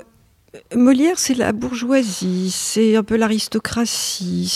[0.76, 4.48] Molière, c'est la bourgeoisie, c'est un peu l'aristocratie,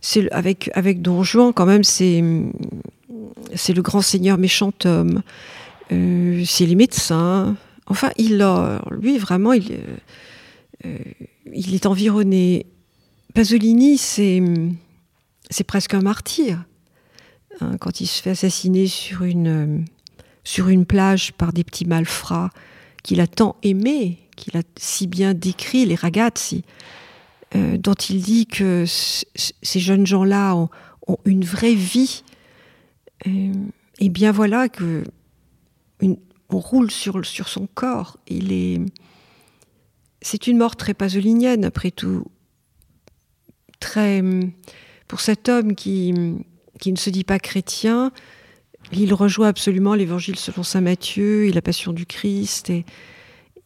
[0.00, 2.24] c'est, avec, avec Don Juan, quand même, c'est,
[3.54, 5.22] c'est le grand seigneur méchant homme,
[5.92, 7.56] euh, c'est les médecins.
[7.86, 9.78] Enfin, il a, lui, vraiment, il,
[10.86, 10.98] euh,
[11.52, 12.66] il est environné.
[13.34, 14.42] Pasolini, c'est,
[15.50, 16.64] c'est presque un martyr.
[17.60, 19.84] Hein, quand il se fait assassiner sur une,
[20.42, 22.50] sur une plage par des petits malfrats
[23.02, 26.64] qu'il a tant aimés, qu'il a si bien décrit, les ragazzi,
[27.54, 30.68] euh, dont il dit que ces jeunes gens-là ont,
[31.24, 32.22] une vraie vie.
[33.26, 33.52] Euh,
[33.98, 35.04] et bien voilà que
[36.00, 38.18] on roule sur, son corps.
[38.26, 38.80] Il est,
[40.20, 42.26] c'est une mort très pasolinienne après tout,
[43.80, 44.22] très
[45.08, 48.12] pour cet homme qui ne se dit pas chrétien.
[48.92, 52.70] Il rejoint absolument l'Évangile selon saint Matthieu et la Passion du Christ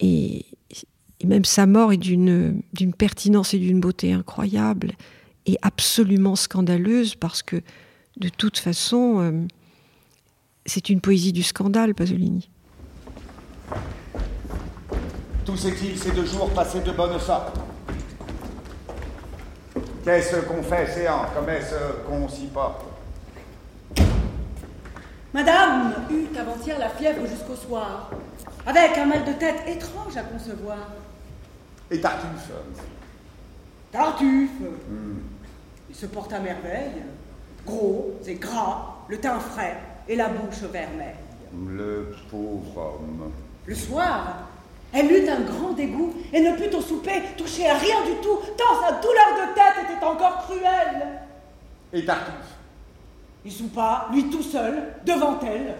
[0.01, 0.47] et,
[1.25, 2.62] même sa mort est d'une
[2.97, 4.93] pertinence et d'une beauté incroyable
[5.47, 7.61] et absolument scandaleuse parce que
[8.19, 9.47] de toute façon, euh,
[10.65, 12.49] c'est une poésie du scandale, Pasolini.
[15.45, 17.57] Tout s'est-il ces deux jours passés de bonne sorte
[20.05, 21.27] Qu'est-ce qu'on fait, séant?
[21.35, 22.96] Comment est-ce qu'on s'y porte?
[25.37, 28.11] Madame eut avant-hier la fièvre jusqu'au soir,
[28.66, 30.79] avec un mal de tête étrange à concevoir.
[31.90, 32.53] Et Tartuffe
[33.92, 35.18] Tartuffe hmm.
[35.90, 37.03] Il se porte à merveille,
[37.66, 39.77] gros et gras, le teint frais
[40.09, 41.16] et la bouche vermeille.
[41.68, 43.31] Le pauvre homme.
[43.66, 44.49] Le soir,
[44.94, 48.38] elle eut un grand dégoût et ne put au souper toucher à rien du tout,
[48.57, 51.20] tant sa douleur de tête était encore cruelle.
[51.92, 52.56] Et Tartuffe
[53.47, 55.77] Il soupa, lui tout seul, devant elle,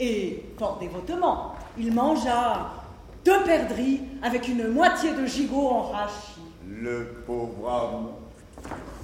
[0.00, 2.70] et, fort dévotement, il mangea
[3.22, 6.40] deux perdrix avec une moitié de gigot en rachis.
[6.66, 8.12] Le pauvre homme.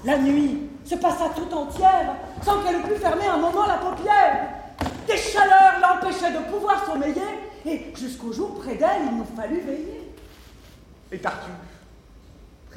[0.07, 4.49] La nuit se passa tout entière sans qu'elle pût fermer un moment la paupière.
[5.07, 7.21] Des chaleurs l'empêchaient de pouvoir sommeiller
[7.67, 10.11] et jusqu'au jour près d'elle il nous fallut veiller.
[11.13, 11.68] Et Tartuffe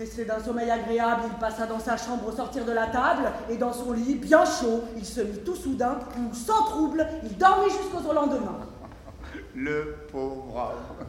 [0.02, 3.56] Pressé d'un sommeil agréable, il passa dans sa chambre au sortir de la table, et
[3.56, 7.70] dans son lit, bien chaud, il se mit tout soudain, où, sans trouble, il dormit
[7.70, 8.62] jusqu'au lendemain.
[9.56, 11.06] Le pauvre homme.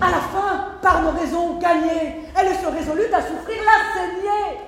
[0.00, 4.60] À la fin, par nos raisons gagnées, elle se résolut à souffrir la saignée.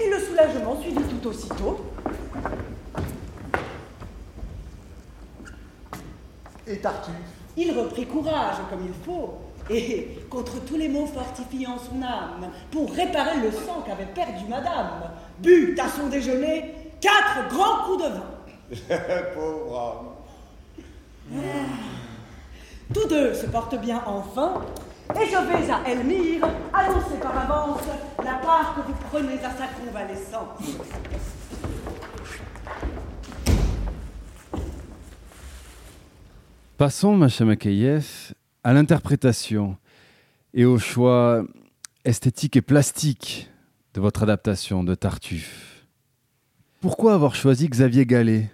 [0.00, 1.80] Et le soulagement suivit tout aussitôt.
[6.68, 9.38] Et Tartuffe Il reprit courage comme il faut,
[9.70, 15.10] et contre tous les maux fortifiant son âme, pour réparer le sang qu'avait perdu madame,
[15.38, 19.24] but à son déjeuner quatre grands coups de vin.
[19.34, 20.12] Pauvre
[21.32, 21.40] homme.
[22.92, 24.60] Tous deux se portent bien enfin,
[25.14, 27.82] et je vais à Elmire annoncer par avance
[28.18, 30.78] la part que vous prenez à sa convalescence.
[36.76, 38.32] Passons, Macha Makayev,
[38.64, 39.76] à l'interprétation
[40.54, 41.44] et au choix
[42.04, 43.48] esthétique et plastique
[43.94, 45.86] de votre adaptation de Tartuffe.
[46.80, 48.50] Pourquoi avoir choisi Xavier Gallet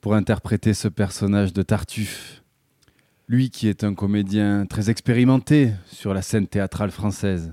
[0.00, 2.44] pour interpréter ce personnage de Tartuffe?
[3.26, 7.52] Lui qui est un comédien très expérimenté sur la scène théâtrale française.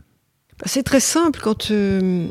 [0.60, 2.27] Bah, c'est très simple quand euh,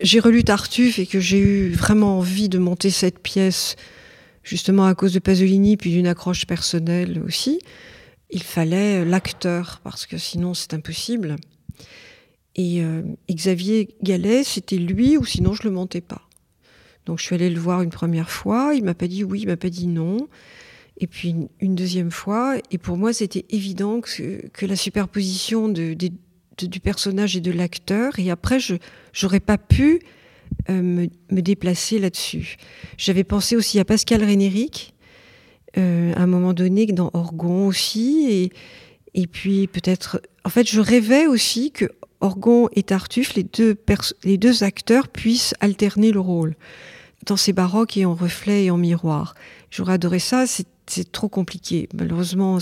[0.00, 3.76] j'ai relu Tartuffe et que j'ai eu vraiment envie de monter cette pièce,
[4.44, 7.58] justement à cause de Pasolini, puis d'une accroche personnelle aussi.
[8.30, 11.36] Il fallait l'acteur, parce que sinon c'est impossible.
[12.54, 16.22] Et, euh, Xavier Gallet, c'était lui, ou sinon je le montais pas.
[17.06, 19.46] Donc je suis allée le voir une première fois, il m'a pas dit oui, il
[19.46, 20.28] m'a pas dit non.
[20.98, 27.36] Et puis une, deuxième fois, et pour moi c'était évident que, la superposition du personnage
[27.36, 28.76] et de l'acteur, et après je
[29.22, 30.00] n'aurais pas pu
[30.70, 32.56] euh, me, déplacer là-dessus.
[32.96, 34.94] J'avais pensé aussi à Pascal Rénéric,
[35.76, 38.52] euh, à un moment donné, dans Orgon aussi, et,
[39.20, 40.20] et puis peut-être...
[40.44, 41.86] En fait, je rêvais aussi que
[42.20, 43.76] Orgon et Tartuffe, les deux,
[44.24, 46.54] les deux acteurs, puissent alterner le rôle
[47.26, 49.34] dans ces baroques et en reflet et en miroir.
[49.70, 50.46] J'aurais adoré ça,
[50.86, 51.88] c'est trop compliqué.
[51.94, 52.58] Malheureusement,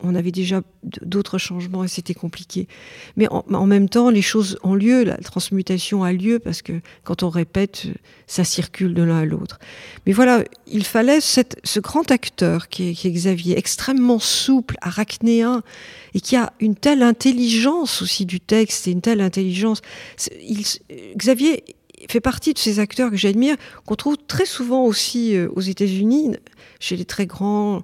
[0.00, 2.68] on, avait déjà d'autres changements et c'était compliqué.
[3.16, 7.22] Mais en, même temps, les choses ont lieu, la transmutation a lieu parce que quand
[7.22, 7.86] on répète,
[8.26, 9.58] ça circule de l'un à l'autre.
[10.06, 15.62] Mais voilà, il fallait ce grand acteur qui est, Xavier, extrêmement souple, arachnéen,
[16.14, 19.82] et qui a une telle intelligence aussi du texte et une telle intelligence.
[21.16, 21.62] Xavier
[22.08, 23.56] fait partie de ces acteurs que j'admire,
[23.86, 26.36] qu'on trouve très souvent aussi euh, aux États-Unis
[26.80, 27.82] chez les très grands,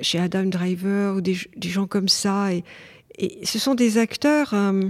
[0.00, 2.52] chez Adam Driver ou des, gens comme ça.
[2.52, 2.64] Et,
[3.44, 4.82] ce sont des acteurs euh,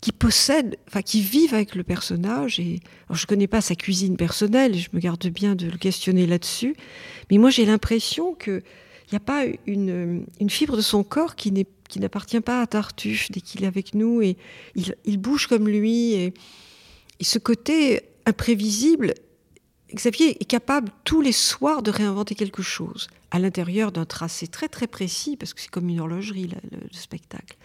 [0.00, 2.60] qui possèdent, enfin qui vivent avec le personnage.
[2.60, 2.80] Et
[3.10, 6.76] je ne connais pas sa cuisine personnelle, je me garde bien de le questionner là-dessus.
[7.30, 8.62] Mais moi, j'ai l'impression qu'il
[9.10, 11.50] n'y a pas une, fibre de son corps qui
[11.96, 14.36] n'appartient pas à Tartuffe dès qu'il est avec nous et
[14.74, 16.34] il, bouge comme lui et
[17.20, 19.14] ce côté imprévisible
[19.94, 24.68] Xavier est capable tous les soirs de réinventer quelque chose à l'intérieur d'un tracé très
[24.68, 27.56] très précis, parce que c'est comme une horlogerie, le, spectacle.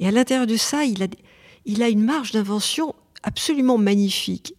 [0.00, 1.06] Et à l'intérieur de ça, il a,
[1.64, 4.54] il a une marge d'invention absolument magnifique.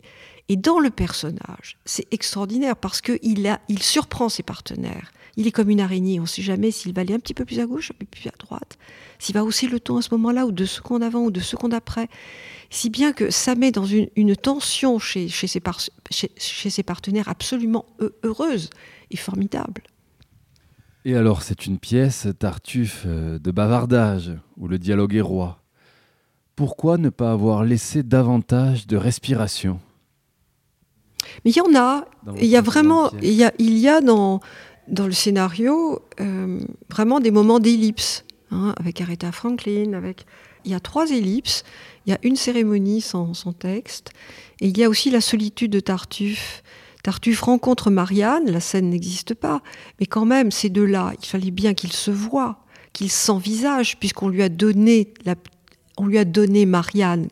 [0.50, 5.12] Et dans le personnage, c'est extraordinaire parce qu'il il surprend ses partenaires.
[5.36, 7.46] Il est comme une araignée, on ne sait jamais s'il va aller un petit peu
[7.46, 8.78] plus à gauche, un peu plus à droite,
[9.18, 11.74] s'il va hausser le ton à ce moment-là, ou deux secondes avant, ou deux secondes
[11.74, 12.08] après
[12.74, 15.62] si bien que ça met dans une, tension chez, chez, ses
[16.10, 17.86] chez, ses partenaires absolument
[18.24, 18.72] heureuse
[19.12, 19.84] et formidable.
[21.06, 25.62] Et alors, c'est une pièce, Tartuffe, euh, de bavardage, où le dialogue est roi.
[26.56, 29.80] Pourquoi ne pas avoir laissé davantage de respiration?
[31.46, 32.06] Mais il y en a.
[32.38, 34.40] Il y a vraiment, il y a, il y a dans,
[34.88, 40.26] dans le scénario euh, vraiment des moments d'ellipse, hein, avec Aretha Franklin, avec.
[40.66, 41.66] Il y a trois ellipses
[42.06, 44.12] il y a une cérémonie sans, son texte,
[44.60, 46.64] et il y a aussi la solitude de Tartuffe.
[47.04, 49.62] Tartuffe rencontre Marianne, la scène n'existe pas,
[50.00, 52.60] mais quand même, ces deux-là, il fallait bien qu'ils se voient,
[52.92, 55.14] qu'ils s'envisagent, puisqu'on lui a donné
[55.98, 57.28] on lui a donné Marianne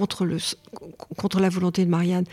[0.00, 2.24] contre, la volonté de Marianne.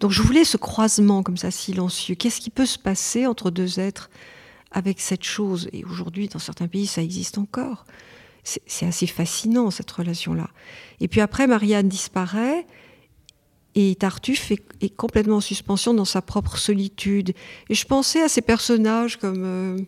[0.00, 2.14] Donc je voulais ce croisement comme ça, silencieux.
[2.14, 4.10] Qu'est-ce qui peut se passer entre deux êtres
[4.70, 5.68] avec cette chose?
[5.72, 7.84] Et aujourd'hui, dans certains pays, ça existe encore
[8.44, 10.48] c'est assez fascinant cette relation-là.
[11.00, 12.66] Et puis après, Marianne disparaît
[13.74, 17.32] et Tartuffe est, complètement en suspension dans sa propre solitude.
[17.68, 19.78] Et je pensais à ces personnages comme euh,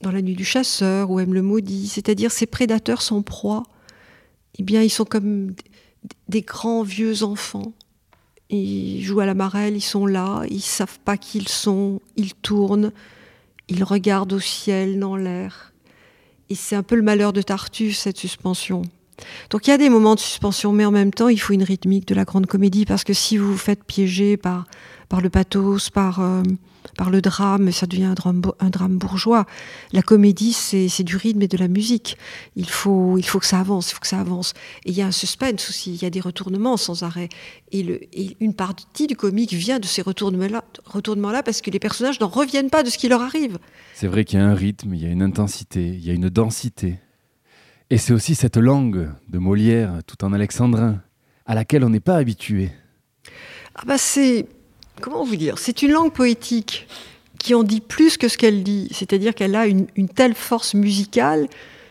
[0.00, 3.62] dans La Nuit du Chasseur ou M le Maudit, c'est-à-dire ces prédateurs sans proie.
[4.58, 5.54] Eh bien, ils sont comme
[6.28, 7.72] des grands vieux enfants.
[8.50, 12.34] Ils jouent à la marelle, ils sont là, ils savent pas qui ils sont, ils
[12.34, 12.92] tournent,
[13.68, 15.72] ils regardent au ciel, dans l'air.
[16.50, 18.82] Et c'est un peu le malheur de Tartuffe, cette suspension.
[19.50, 21.62] Donc il y a des moments de suspension, mais en même temps, il faut une
[21.62, 24.66] rythmique de la grande comédie, parce que si vous vous faites piéger par,
[25.08, 26.42] par le pathos, par, euh,
[26.96, 29.46] par le drame, ça devient un drame, un drame bourgeois.
[29.92, 32.16] La comédie, c'est du rythme et de la musique.
[32.56, 34.54] Il faut, il faut que ça avance, il faut que ça avance.
[34.84, 37.28] Et il y a un suspense aussi, il y a des retournements sans arrêt.
[37.70, 41.78] Et, le, et une partie du comique vient de ces retournements-là, retournements-là, parce que les
[41.78, 43.58] personnages n'en reviennent pas de ce qui leur arrive.
[43.94, 46.14] C'est vrai qu'il y a un rythme, il y a une intensité, il y a
[46.14, 46.98] une densité.
[47.90, 51.02] Et c'est aussi cette langue de Molière, tout en alexandrin,
[51.46, 52.70] à laquelle on n'est pas habitué.
[53.74, 54.46] Ah bah c'est
[55.02, 56.86] comment vous dire C'est une langue poétique
[57.38, 58.88] qui en dit plus que ce qu'elle dit.
[58.92, 61.48] C'est-à-dire qu'elle a une, telle force musicale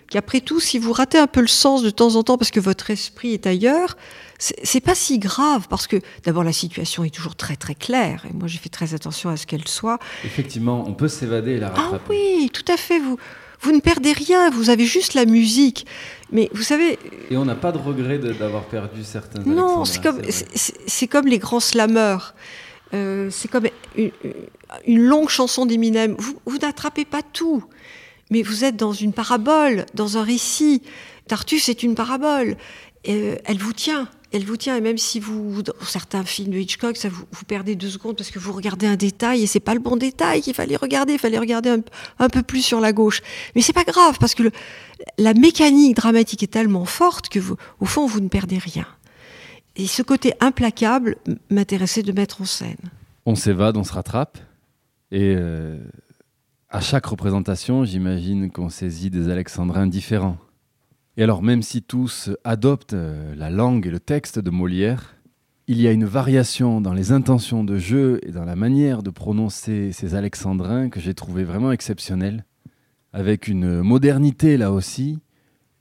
[0.10, 2.60] qu'après tout, si vous ratez un peu le sens de temps en temps parce que
[2.60, 3.98] votre esprit est ailleurs,
[4.40, 8.34] c'est pas si grave parce que d'abord la situation est toujours très très claire et
[8.34, 10.00] moi j'ai fait très attention à ce qu'elle soit.
[10.26, 11.98] Effectivement, on peut s'évader et la rattraper.
[12.00, 13.00] Ah oui, tout à fait.
[13.00, 13.18] Vous
[13.62, 15.86] vous ne perdez rien, vous avez juste la musique.
[16.32, 16.98] Mais vous savez.
[17.30, 19.44] Et on n'a pas de regret d'avoir perdu certains.
[19.44, 20.20] Non, c'est comme,
[21.10, 22.34] comme les grands slameurs.
[22.94, 24.12] Euh, c'est comme une,
[24.86, 26.16] longue chanson d'Eminem.
[26.18, 27.64] Vous, vous n'attrapez pas tout,
[28.30, 30.82] mais vous êtes dans une parabole, dans un récit.
[31.28, 32.58] Tartus est une parabole.
[33.08, 34.76] Euh, elle vous tient elle vous tient.
[34.76, 38.16] Et même si vous, dans certains films de Hitchcock, ça vous, vous perdez deux secondes
[38.16, 41.14] parce que vous regardez un détail et c'est pas le bon détail qu'il fallait regarder.
[41.14, 41.70] Il fallait regarder
[42.20, 43.22] un, peu plus sur la gauche.
[43.56, 44.50] Mais c'est pas grave parce que
[45.18, 48.88] la mécanique dramatique est tellement forte que vous, au fond, vous ne perdez rien.
[49.76, 51.16] Et ce côté implacable
[51.50, 52.78] m'intéressait de mettre en scène.
[53.26, 54.38] On s'évade, on se rattrape.
[55.12, 55.78] Et euh,
[56.70, 60.38] à chaque représentation, j'imagine qu'on saisit des alexandrins différents.
[61.18, 65.16] Et alors, même si tous adoptent euh, la langue et le texte de Molière,
[65.68, 69.10] il y a une variation dans les intentions de jeu et dans la manière de
[69.10, 72.46] prononcer ces alexandrins que j'ai trouvé vraiment exceptionnelle,
[73.14, 75.20] avec une modernité là aussi,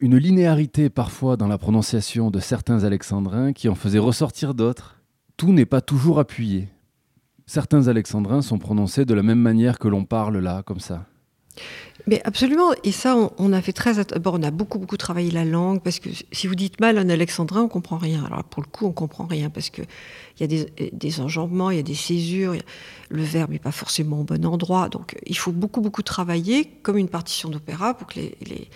[0.00, 4.96] une linéarité parfois dans la prononciation de certains alexandrins qui en faisait ressortir d'autres.
[5.36, 6.68] Tout n'est pas toujours appuyé.
[7.46, 11.06] Certains alexandrins sont prononcés de la même manière que l'on parle là, comme ça.
[12.06, 13.92] Mais absolument, et ça, on, a fait très.
[14.20, 17.08] Bon, on a beaucoup, beaucoup travaillé la langue, parce que si vous dites mal un
[17.10, 18.24] alexandrin, on comprend rien.
[18.24, 19.86] Alors, pour le coup, on comprend rien, parce qu'il
[20.40, 22.54] y a des, enjambements, il y a des césures,
[23.10, 24.88] le verbe n'est pas forcément au bon endroit.
[24.88, 28.68] Donc, il faut beaucoup, beaucoup travailler, comme une partition d'opéra, pour que les,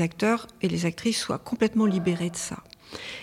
[0.00, 2.62] acteurs et les actrices soient complètement libérés de ça.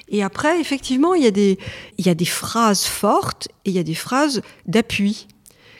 [0.10, 1.58] Et après, effectivement, il y, a des,
[1.98, 5.28] il y a des phrases fortes et il y a des phrases d'appui,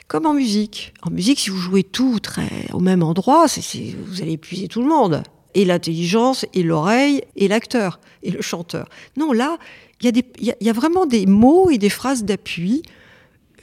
[0.08, 0.94] comme en musique.
[1.02, 4.88] En musique, si vous jouez tout très au même endroit, vous allez épuiser tout le
[4.88, 5.22] monde.
[5.54, 8.88] Et l'intelligence, et l'oreille, et l'acteur, et le chanteur.
[9.18, 9.58] Non, là,
[10.00, 12.82] il y, y a vraiment des mots et des phrases d'appui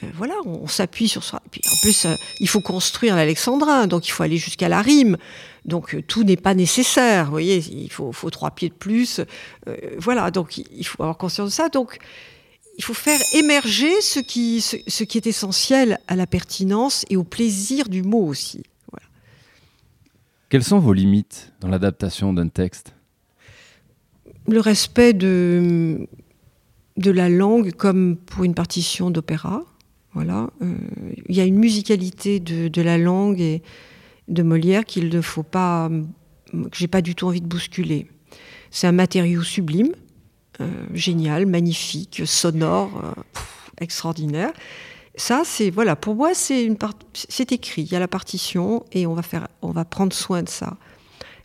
[0.04, 1.42] euh, voilà, on, s'appuie sur ça.
[1.46, 4.82] Et puis en plus, euh, il faut construire l'alexandrin, donc il faut aller jusqu'à la
[4.82, 5.18] rime.
[5.70, 7.26] Donc euh, tout n'est pas nécessaire.
[7.26, 9.22] Vous voyez, il faut, trois pieds de plus.
[9.97, 11.70] voilà, donc il faut avoir conscience de ça.
[11.70, 11.99] Donc
[12.78, 17.26] il faut faire émerger ce qui, ce, qui est essentiel à la pertinence et au
[17.26, 18.63] plaisir du mot aussi.
[20.47, 22.95] Quelles sont vos limites dans l'adaptation d'un texte?
[24.47, 26.07] Le respect de,
[26.97, 29.63] de la langue comme pour une partition d'opéra.
[30.13, 30.49] Voilà.
[30.61, 30.74] Euh,
[31.28, 33.61] il y a une musicalité de, la langue et
[34.30, 35.90] de Molière qu'il ne faut pas,
[36.52, 38.08] que j'ai pas du tout envie de bousculer.
[38.72, 39.92] C'est un matériau sublime,
[40.62, 43.42] euh, génial, magnifique, sonore, euh,
[43.82, 44.52] extraordinaire.
[45.16, 47.82] Ça, c'est voilà, pour moi, c'est écrit.
[47.82, 50.78] Il y a la partition et on va faire, on va prendre soin de ça.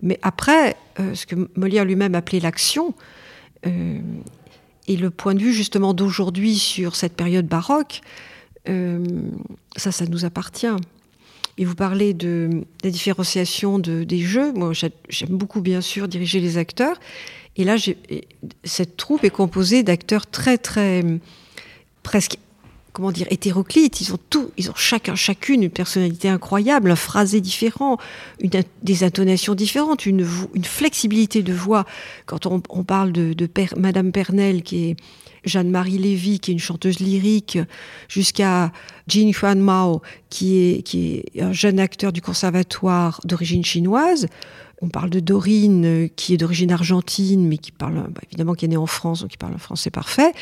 [0.01, 0.77] Mais après,
[1.15, 2.95] ce que Molière lui-même appelait l'action,
[4.87, 8.03] et le point de vue justement d'aujourd'hui sur cette période baroque,
[8.69, 9.03] euh,
[9.77, 10.67] ça, ça nous appartient.
[11.57, 14.53] Et vous parlez de la différenciation de, des jeux.
[14.53, 16.99] Moi, j'aime beaucoup, bien sûr, diriger les acteurs.
[17.57, 17.77] Et là,
[18.65, 21.05] cette troupe est composée d'acteurs très, très,
[22.03, 22.39] presque,
[22.95, 24.01] comment dire, hétéroclites.
[24.01, 27.99] Ils ont tout, ils ont chacun, chacune une personnalité incroyable, un phrasé différent,
[28.41, 30.25] des intonations différentes, une,
[30.63, 31.85] flexibilité de voix.
[32.25, 34.97] Quand on, parle de, Madame Pernel, qui est
[35.45, 37.59] Jeanne-Marie Lévy, qui est une chanteuse lyrique,
[38.09, 38.73] jusqu'à
[39.09, 44.29] Jin Huan Mao, qui est un jeune acteur du conservatoire d'origine chinoise.
[44.83, 48.69] On parle de Dorine, qui est d'origine argentine, mais qui parle, bah, évidemment, qui est
[48.69, 50.33] née en France, donc qui parle un français parfait.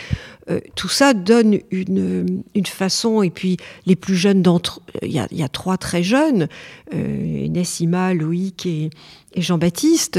[0.50, 3.56] Euh, tout ça donne une, une, façon, et puis
[3.86, 6.48] les plus jeunes d'entre il y a, y a, trois très jeunes,
[6.94, 8.90] euh, Loïc et,
[9.34, 10.18] et Jean-Baptiste.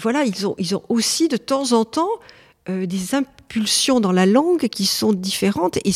[0.00, 2.08] voilà, ils ont, ils ont aussi de temps en temps
[2.70, 5.92] euh, des impulsions dans la langue qui sont différentes et,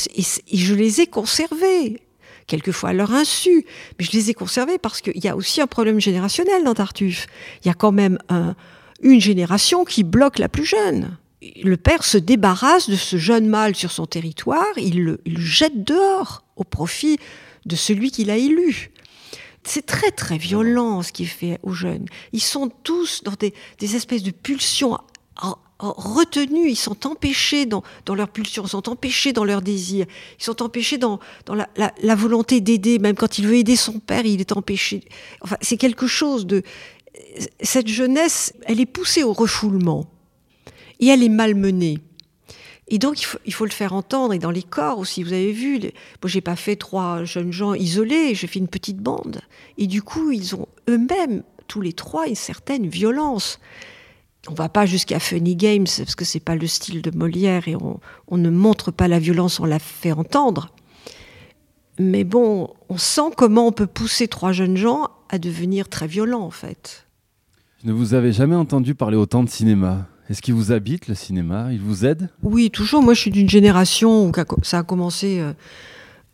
[0.57, 2.01] je les ai conservées,
[2.47, 3.65] quelquefois à leur insu,
[3.99, 7.27] mais je les ai conservées parce qu'il y a aussi un problème générationnel dans Tartuffe.
[7.65, 8.19] Il y a quand même
[9.03, 11.17] une génération qui bloque la plus jeune.
[11.63, 16.45] Le père se débarrasse de ce jeune mâle sur son territoire, il le, jette dehors
[16.57, 17.19] au profit
[17.67, 18.91] de celui qu'il a élu.
[19.65, 22.07] C'est très très violent ce qui est fait aux jeunes.
[22.33, 24.99] Ils sont tous dans des espèces de pulsions
[25.83, 30.07] retenus, ils sont empêchés dans, dans leur pulsion, ils sont empêchés dans leur désir,
[30.39, 33.99] ils sont empêchés dans, dans la, la, volonté d'aider, même quand il veut aider son
[33.99, 35.03] père, il est empêché.
[35.41, 36.63] Enfin, c'est quelque chose de...
[37.61, 40.07] Cette jeunesse, elle est poussée au refoulement
[41.01, 41.99] et elle est malmenée.
[42.89, 44.35] Et donc, il faut, il faut, le faire entendre.
[44.35, 45.95] Et dans les corps aussi, vous avez vu, les...
[46.21, 49.41] bon, j'ai pas fait trois jeunes gens isolés, j'ai fait une petite bande.
[49.79, 53.59] Et du coup, ils ont eux-mêmes, tous les trois, une certaine violence
[54.49, 57.77] on va pas jusqu'à Funny Games parce que c'est pas le style de Molière et
[57.77, 60.71] on, ne montre pas la violence, on la fait entendre.
[61.99, 66.43] Mais bon, on sent comment on peut pousser trois jeunes gens à devenir très violents
[66.43, 67.07] en fait.
[67.83, 70.07] Je ne vous avais jamais entendu parler autant de cinéma.
[70.29, 71.69] Est-ce qu'il vous habite le cinéma?
[71.73, 72.31] Il vous aide?
[72.43, 73.03] Oui, toujours.
[73.03, 74.33] Moi, je suis d'une génération où
[74.63, 75.53] ça a commencé euh,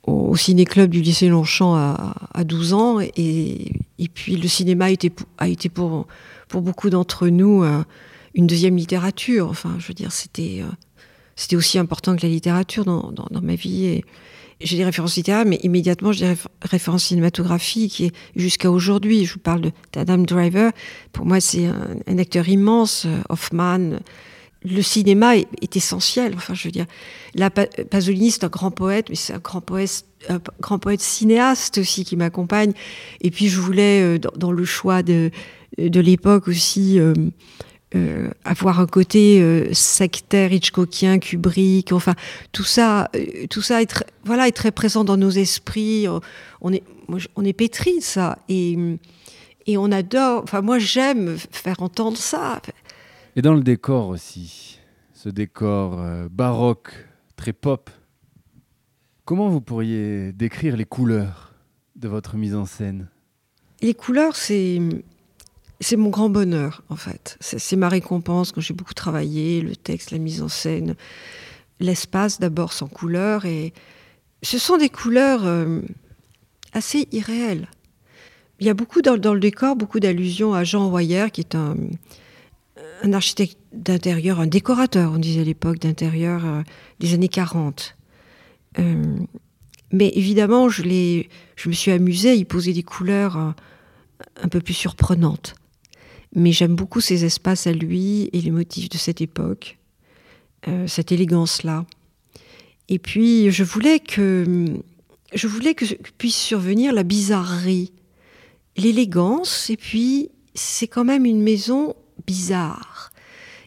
[0.06, 3.00] au ciné-club du lycée Longchamp à, 12 ans.
[3.00, 3.72] Et,
[4.14, 6.06] puis le cinéma a été, a été pour
[6.48, 7.82] pour beaucoup d'entre nous euh,
[8.34, 9.48] une deuxième littérature.
[9.48, 10.70] Enfin, je veux dire, c'était euh,
[11.36, 14.02] c'était aussi important que la littérature dans, dans, ma vie.
[14.60, 18.00] J'ai des références littéraires, mais immédiatement j'ai des références cinématographiques.
[18.00, 20.72] Et jusqu'à aujourd'hui, je vous parle de d'Adam Driver.
[21.12, 23.04] Pour moi, c'est un, acteur immense.
[23.06, 24.00] Euh, Hoffman.
[24.64, 26.34] Le cinéma est, essentiel.
[26.34, 26.86] Enfin, je veux dire,
[27.36, 31.78] la Pasolini, c'est un grand poète, mais c'est un grand poète, un grand poète cinéaste
[31.78, 32.72] aussi qui m'accompagne.
[33.20, 35.30] Et puis, je voulais, dans le choix de
[35.78, 37.14] de l'époque aussi euh,
[37.94, 42.14] euh, avoir un côté euh, sectaire Hitchcockien, Kubrick, enfin
[42.52, 43.10] tout ça,
[43.48, 46.06] tout ça est très, voilà est très présent dans nos esprits.
[46.60, 46.82] On est
[47.36, 48.76] on est pétri de ça et
[49.66, 50.42] et on adore.
[50.42, 52.60] Enfin, moi, j'aime faire entendre ça.
[53.36, 54.78] Et dans le décor aussi,
[55.12, 56.92] ce décor baroque,
[57.36, 57.90] très pop,
[59.26, 61.52] comment vous pourriez décrire les couleurs
[61.96, 63.08] de votre mise en scène?
[63.82, 64.80] Les couleurs, c'est
[65.80, 67.36] c'est mon grand bonheur, en fait.
[67.40, 70.96] C'est ma récompense quand j'ai beaucoup travaillé, le texte, la mise en scène,
[71.78, 73.44] l'espace d'abord sans couleur.
[73.44, 73.72] Et
[74.42, 75.80] ce sont des couleurs euh,
[76.72, 77.68] assez irréelles.
[78.58, 81.76] Il y a beaucoup dans, le décor, beaucoup d'allusions à Jean Royer, qui est un,
[83.12, 86.62] architecte d'intérieur, un décorateur, on disait à l'époque, d'intérieur euh,
[86.98, 87.96] des années 40.
[88.80, 89.16] Euh,
[89.92, 90.82] mais évidemment, je,
[91.54, 93.54] je me suis amusée à y poser des couleurs
[94.42, 95.54] un peu plus surprenantes.
[96.34, 99.78] Mais j'aime beaucoup ces espaces à lui et les motifs de cette époque,
[100.66, 101.86] euh, cette élégance-là.
[102.88, 104.66] Et puis, je voulais que,
[105.34, 105.84] je voulais que
[106.16, 107.92] puisse survenir la bizarrerie,
[108.76, 111.94] l'élégance, et puis c'est quand même une maison
[112.26, 113.10] bizarre.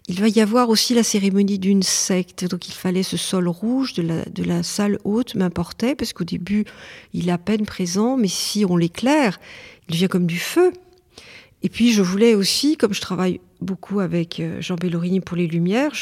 [0.07, 3.93] Il va y avoir aussi la cérémonie d'une secte, donc il fallait ce sol rouge
[3.93, 6.65] de la, de la salle haute m'importait, parce qu'au début,
[7.13, 9.39] il est à peine présent, mais si on l'éclaire,
[9.87, 10.73] il devient comme du feu.
[11.63, 15.47] Et puis je voulais aussi, comme je travaille beaucoup avec euh, Jean Bellorini pour les
[15.47, 15.93] Lumières,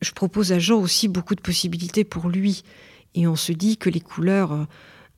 [0.00, 2.62] je, propose à Jean aussi beaucoup de possibilités pour lui.
[3.14, 4.64] Et on se dit que les couleurs, euh,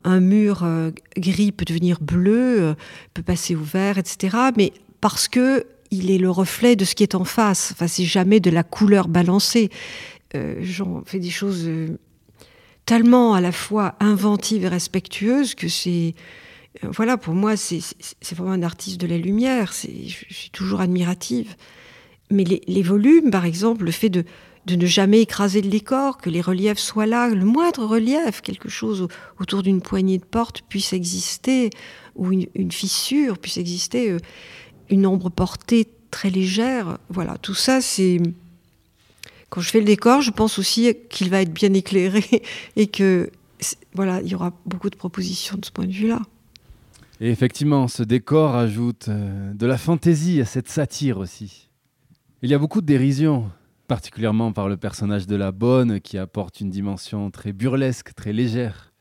[0.04, 2.74] un mur euh, gris peut devenir bleu,
[3.14, 4.36] peut passer au vert, etc.
[4.56, 7.72] Mais parce que il est le reflet de ce qui est en face.
[7.72, 9.70] Enfin, c'est jamais de la couleur balancée.
[10.60, 11.68] Jean fait des choses
[12.86, 16.14] tellement à la fois inventives et respectueuses que c'est
[16.82, 17.82] voilà, pour moi, c'est
[18.34, 19.72] vraiment un artiste de la lumière.
[19.72, 21.56] Je suis toujours admirative.
[22.30, 24.24] Mais les, volumes, par exemple, le fait de,
[24.68, 29.08] ne jamais écraser le décor, que les reliefs soient là, le moindre relief, quelque chose
[29.40, 31.70] autour d'une poignée de porte puisse exister,
[32.14, 34.18] ou une, fissure puisse exister, euh,
[34.90, 36.98] une ombre portée très légère.
[37.08, 38.20] Voilà, tout ça, c'est.
[39.48, 42.24] Quand je fais le décor, je pense aussi qu'il va être bien éclairé
[42.76, 43.28] et que
[43.94, 46.20] voilà, il y aura beaucoup de propositions de ce point de vue-là.
[47.22, 51.68] Et effectivement, ce décor ajoute euh, de la fantaisie à cette satire aussi.
[52.40, 53.50] Il y a beaucoup de dérision,
[53.88, 58.94] particulièrement par le personnage de la bonne qui apporte une dimension très burlesque, très légère.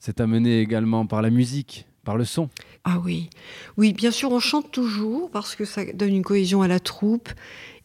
[0.00, 1.86] C'est amené également par la musique,
[2.16, 2.48] le son.
[2.84, 3.28] Ah oui,
[3.76, 7.28] oui, bien sûr, on chante toujours parce que ça donne une cohésion à la troupe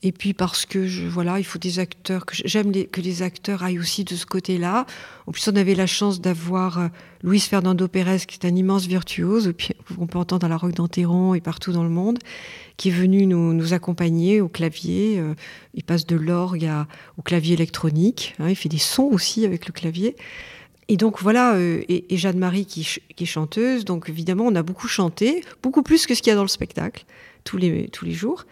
[0.06, 3.80] et puis parce que je, voilà, il faut des acteurs j'aime que les acteurs aillent
[3.80, 4.86] aussi de ce côté-là.
[5.28, 6.88] En plus, on avait la chance d'avoir euh,
[7.24, 9.54] Luis Fernando Pérez, qui est un immense virtuose,
[9.96, 12.20] qu'on peut entendre à la Roque d'Anteron et partout dans le monde,
[12.76, 15.20] qui est venu nous, accompagner au clavier.
[15.20, 15.36] Euh,
[15.74, 16.70] il passe de l'orgue
[17.18, 18.36] au clavier électronique.
[18.40, 20.18] Hein, il fait des sons aussi avec le clavier.
[20.94, 23.84] Et donc voilà, euh, et, Jeanne-Marie qui, qui, est chanteuse.
[23.84, 26.48] Donc évidemment, on a beaucoup chanté, beaucoup plus que ce qu'il y a dans le
[26.48, 27.06] spectacle
[27.44, 28.46] tous les, tous les jours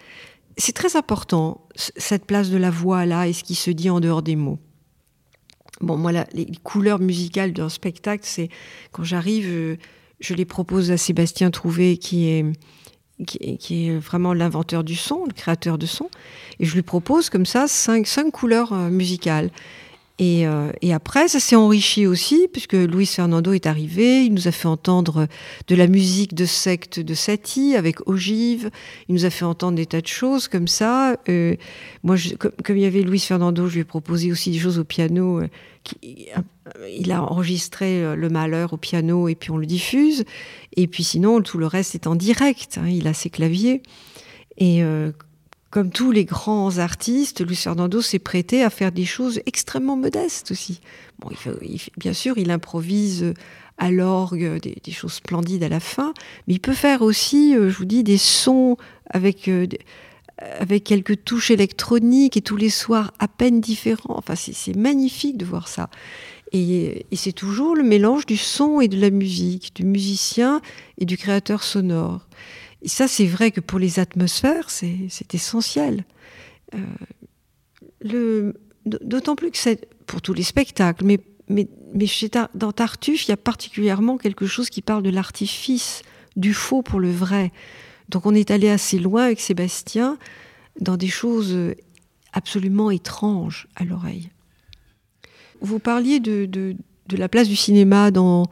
[0.58, 4.00] c'est très important, cette place de la voix là et ce qui se dit en
[4.00, 4.60] dehors des mots.
[5.80, 8.50] Bon, moi, les couleurs musicales d'un spectacle, c'est
[8.92, 9.78] quand j'arrive, euh,
[10.20, 12.46] je, les propose à Sébastien Trouvé, qui est,
[13.26, 16.10] qui est, vraiment l'inventeur du son, le créateur de son,
[16.60, 18.90] et je lui propose comme ça cinq, cinq couleurs euh,
[20.22, 24.52] Euh, et, après, ça s'est enrichi aussi, puisque Luis Fernando est arrivé, il nous a
[24.52, 25.28] fait entendre
[25.68, 28.70] de la musique de secte de Satie avec Ogive,
[29.10, 31.18] il nous a fait entendre des tas de choses comme ça.
[31.28, 31.56] Euh,
[32.04, 34.84] moi, comme, il y avait Luis Fernando, je lui ai proposé aussi des choses au
[34.84, 35.40] piano.
[35.40, 35.48] Euh,
[36.88, 40.26] il a enregistré Le Malheur au piano et puis on le diffuse.
[40.78, 42.78] Et puis sinon, tout le reste est en direct.
[42.78, 43.82] Hein, il a ses claviers.
[44.58, 44.84] Et
[45.72, 50.52] comme tous les grands artistes, Luis Fernando s'est prêté à faire des choses extrêmement modestes
[50.52, 50.82] aussi.
[51.20, 51.30] Bon,
[51.98, 53.34] bien sûr, il improvise
[53.78, 56.14] à l'orgue des, choses splendides à la fin,
[56.46, 58.76] mais il peut faire aussi, euh, je vous dis, des sons
[59.10, 59.66] avec, euh,
[60.60, 64.18] avec quelques touches électroniques et tous les soirs à peine différents.
[64.18, 65.90] Enfin, c'est magnifique de voir ça.
[66.52, 70.62] Et c'est toujours le mélange du son et de la musique, du musicien
[70.98, 72.28] et du créateur sonore.
[72.82, 76.06] Et ça, c'est vrai que pour les atmosphères, c'est essentiel.
[78.04, 78.54] Euh,
[78.86, 82.08] d'autant plus que c'est pour tous les spectacles, mais, mais, mais
[82.56, 86.02] dans Tartuffe, il y a particulièrement quelque chose qui parle de l'artifice,
[86.36, 87.52] du faux pour le vrai.
[88.10, 90.18] Donc on est allé assez loin avec Sébastien
[90.80, 91.56] dans des choses
[92.34, 94.30] absolument étranges à l'oreille.
[95.62, 96.76] Vous parliez de, de,
[97.12, 98.48] la place du cinéma dans,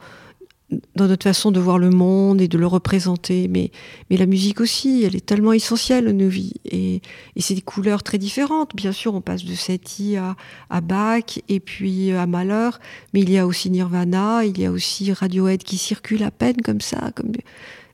[0.94, 3.48] dans notre façon de voir le monde et de le représenter.
[3.48, 3.70] Mais,
[4.08, 6.54] mais la musique aussi, elle est tellement essentielle à nos vies.
[6.64, 7.02] Et,
[7.36, 8.74] et c'est des couleurs très différentes.
[8.76, 10.36] Bien sûr, on passe de Satie à,
[10.68, 12.78] à Bach et puis à Malheur,
[13.12, 16.60] mais il y a aussi Nirvana, il y a aussi Radiohead qui circule à peine
[16.62, 17.10] comme ça.
[17.14, 17.32] Comme...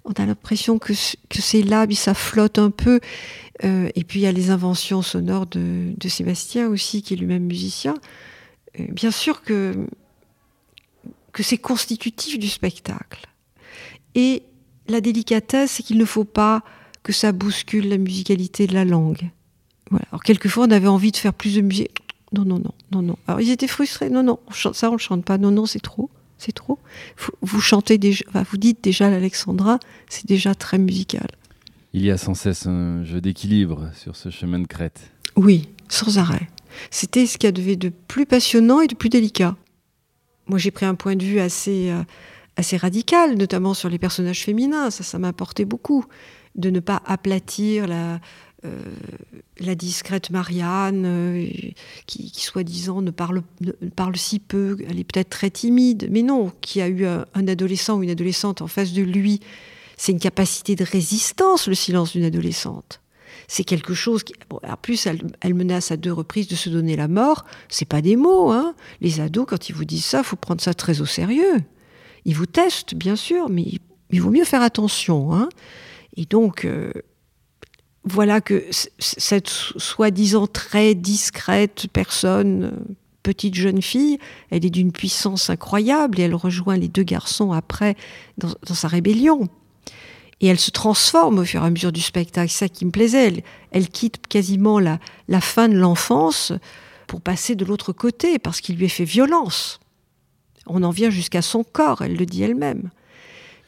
[0.04, 3.00] On a l'impression que, que c'est là, puis ça flotte un peu.
[3.64, 7.16] Euh, et puis il y a les inventions sonores de, de Sébastien aussi, qui est
[7.16, 7.94] lui-même musicien.
[8.78, 9.74] Euh, bien sûr que,
[11.36, 13.26] que c'est constitutif du spectacle.
[14.14, 14.42] Et
[14.88, 16.62] la délicatesse, c'est qu'il ne faut pas
[17.02, 19.28] que ça bouscule la musicalité de la langue.
[19.90, 20.06] Voilà.
[20.12, 21.98] Alors quelquefois, on avait envie de faire plus de musique.
[22.32, 23.18] Non, non, non, non, non.
[23.26, 24.08] Alors ils étaient frustrés.
[24.08, 24.38] Non, non,
[24.72, 25.36] ça on le chante pas.
[25.36, 26.08] Non, non, c'est trop,
[26.38, 26.78] c'est trop.
[27.42, 29.78] Vous, chantez déjà, vous dites déjà l'Alexandra,
[30.08, 31.28] c'est déjà très musical.
[31.92, 35.10] Il y a sans cesse un jeu d'équilibre sur ce chemin de crête.
[35.36, 36.48] Oui, sans arrêt.
[36.90, 39.54] C'était ce qu'il y avait de plus passionnant et de plus délicat.
[40.46, 42.02] Moi, j'ai pris un point de vue assez, euh,
[42.56, 44.90] assez radical, notamment sur les personnages féminins.
[44.90, 46.04] Ça, ça m'importait beaucoup
[46.54, 48.20] de ne pas aplatir la,
[48.64, 48.82] euh,
[49.58, 51.46] la discrète Marianne, euh,
[52.06, 53.42] qui, soi-disant ne parle,
[53.94, 57.98] parle si peu, elle est peut-être très timide, mais non, qui a eu un, adolescent
[57.98, 59.40] ou une adolescente en face de lui,
[59.96, 63.00] c'est une capacité de résistance, le silence d'une adolescente.
[63.48, 64.34] C'est quelque chose qui.
[64.50, 67.44] En plus, elle, menace à deux reprises de se donner la mort.
[67.68, 68.74] C'est pas des mots, hein.
[69.00, 71.62] Les ados, quand ils vous disent ça, faut prendre ça très au sérieux.
[72.24, 73.64] Ils vous testent, bien sûr, mais
[74.10, 75.48] il, vaut mieux faire attention, hein.
[76.16, 76.90] Et donc, euh,
[78.04, 78.64] voilà que
[78.98, 82.94] cette soi-disant très discrète personne, euh,
[83.24, 84.18] petite jeune fille,
[84.50, 87.96] elle est d'une puissance incroyable et elle rejoint les deux garçons après
[88.38, 89.48] dans, sa rébellion.
[90.40, 92.50] Et elle se transforme au fur et à mesure du spectacle.
[92.50, 93.42] C'est ça qui me plaisait.
[93.70, 94.98] Elle, quitte quasiment la,
[95.40, 96.52] fin de l'enfance
[97.06, 99.80] pour passer de l'autre côté parce qu'il lui est fait violence.
[100.66, 102.90] On en vient jusqu'à son corps, elle le dit elle-même.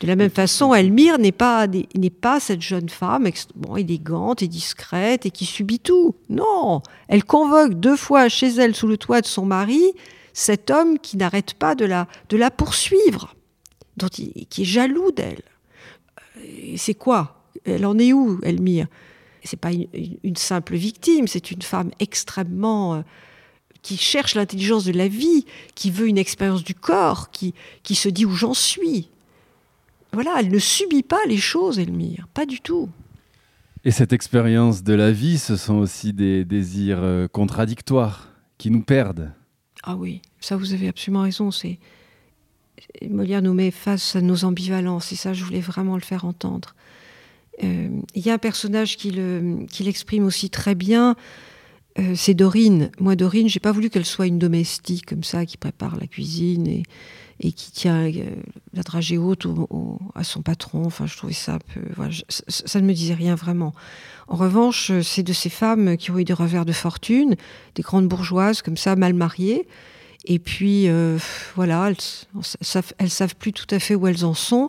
[0.00, 3.28] De la même façon, Elmire n'est pas, n'est pas cette jeune femme
[3.76, 6.14] élégante et discrète et qui subit tout.
[6.28, 9.92] Non, elle convoque deux fois chez elle, sous le toit de son mari,
[10.32, 13.34] cet homme qui n'arrête pas de la, de la poursuivre,
[13.96, 15.42] dont qui est jaloux d'elle.
[16.76, 17.44] C'est quoi?
[17.64, 18.86] Elle en est où, Elmire?
[19.44, 23.02] C'est pas une, simple victime, c'est une femme extrêmement euh,
[23.82, 28.08] qui cherche l'intelligence de la vie, qui veut une expérience du corps, qui, qui se
[28.08, 29.08] dit où j'en suis
[30.12, 32.88] voilà, elle ne subit pas les choses, Elmire, pas du tout.
[33.84, 38.82] Et cette expérience de la vie, ce sont aussi des désirs euh, contradictoires qui nous
[38.82, 39.32] perdent.
[39.82, 41.50] Ah oui, ça vous avez absolument raison.
[41.50, 41.78] C'est
[43.08, 46.74] Molière nous met face à nos ambivalences, et ça, je voulais vraiment le faire entendre.
[47.64, 49.10] Euh, il y a un personnage qui
[49.80, 51.16] l'exprime aussi très bien.
[51.98, 52.90] Euh, c'est Dorine.
[53.00, 56.68] Moi, Dorine, j'ai pas voulu qu'elle soit une domestique comme ça, qui prépare la cuisine
[56.68, 58.30] et, qui tient euh,
[58.74, 59.46] la dragée haute
[60.14, 60.84] à son patron.
[60.84, 61.80] Enfin, je trouvais ça un peu.
[62.28, 63.74] ça, ne me disait rien vraiment.
[64.28, 67.34] En revanche, c'est de ces femmes qui ont eu des revers de fortune,
[67.74, 69.66] des grandes bourgeoises comme ça, mal mariées.
[70.24, 71.18] Et puis, euh,
[71.54, 74.68] voilà, elles, elles savent plus tout à fait où elles en sont.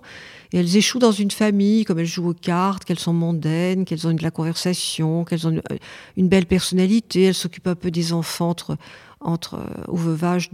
[0.52, 4.08] Et elles échouent dans une famille, comme elles jouent aux cartes, qu'elles sont mondaines, qu'elles
[4.08, 5.62] ont de la conversation, qu'elles ont
[6.18, 8.78] une, belle personnalité, elles s'occupent un peu des enfants entre,
[9.22, 10.50] entre euh, au veuvage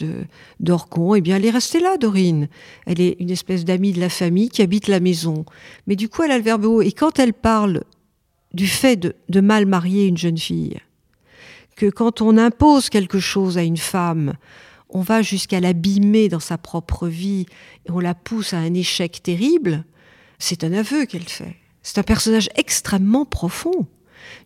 [0.60, 2.48] d'Orcon, eh bien, elle est restée là, Dorine.
[2.86, 5.46] Elle est une espèce d'amie de la famille qui habite la maison.
[5.88, 6.82] Mais du coup, elle a le verbe haut.
[6.82, 7.84] Et quand elle parle
[8.54, 10.78] du fait de, de mal marier une jeune fille,
[11.76, 14.34] que quand on impose quelque chose à une femme,
[14.96, 17.48] on va jusqu'à l'abîmer dans sa propre vie
[17.86, 19.84] et on la pousse à un échec terrible,
[20.40, 21.58] c'est un aveu qu'elle fait.
[21.84, 23.88] C'est un personnage extrêmement profond.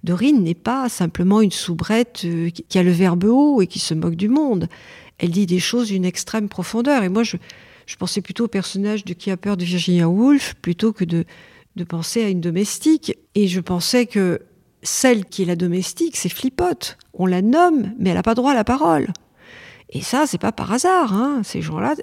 [0.03, 3.93] Dorine n'est pas simplement une soubrette euh, qui a le verbe haut et qui se
[3.93, 4.67] moque du monde.
[5.19, 7.03] Elle dit des choses d'une extrême profondeur.
[7.03, 7.37] Et moi, je,
[7.99, 11.25] pensais plutôt au personnage de Qui a peur de Virginia Woolf plutôt que de,
[11.75, 13.15] de penser à une domestique.
[13.35, 14.41] Et je pensais que
[14.81, 16.97] celle qui est la domestique, c'est Flippote.
[17.13, 19.09] On la nomme, mais elle n'a pas droit à la parole.
[19.89, 21.13] Et ça, c'est pas par hasard.
[21.13, 21.41] Hein.
[21.43, 21.95] Ces gens-là,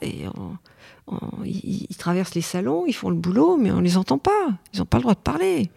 [1.45, 4.59] ils, traversent les salons, ils font le boulot, mais on les entend pas.
[4.74, 5.70] Ils n'ont pas le droit de parler.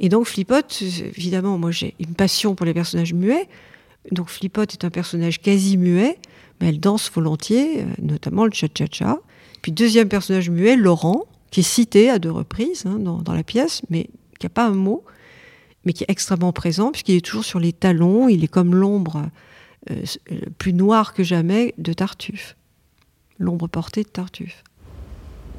[0.00, 3.48] Et donc Flippote, évidemment, moi j'ai une passion pour les personnages muets.
[4.10, 6.18] Donc Flippote est un personnage quasi muet,
[6.60, 9.18] mais elle danse volontiers, euh, notamment le cha-cha-cha.
[9.60, 13.82] Puis deuxième personnage muet, Laurent, qui est cité à deux reprises hein, dans, la pièce,
[13.90, 14.08] mais
[14.40, 15.04] qui n'a pas un mot,
[15.84, 19.28] mais qui est extrêmement présent, puisqu'il est toujours sur les talons, il est comme l'ombre
[19.90, 22.56] euh, euh, plus noire que jamais de Tartuffe.
[23.38, 24.62] L'ombre portée de Tartuffe.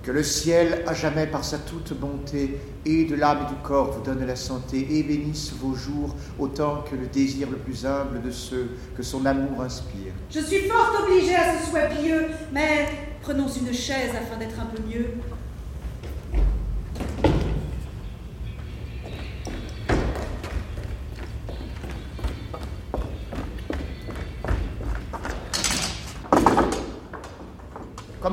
[0.04, 3.92] Que le ciel, à jamais par sa toute bonté, et de l'âme et du corps
[3.92, 8.22] vous donne la santé, et bénisse vos jours autant que le désir le plus humble
[8.22, 10.14] de ceux que son amour inspire.
[10.30, 12.88] Je suis fort obligée à ce souhait pieux, mais
[13.22, 15.06] prenons une chaise afin d'être un peu mieux.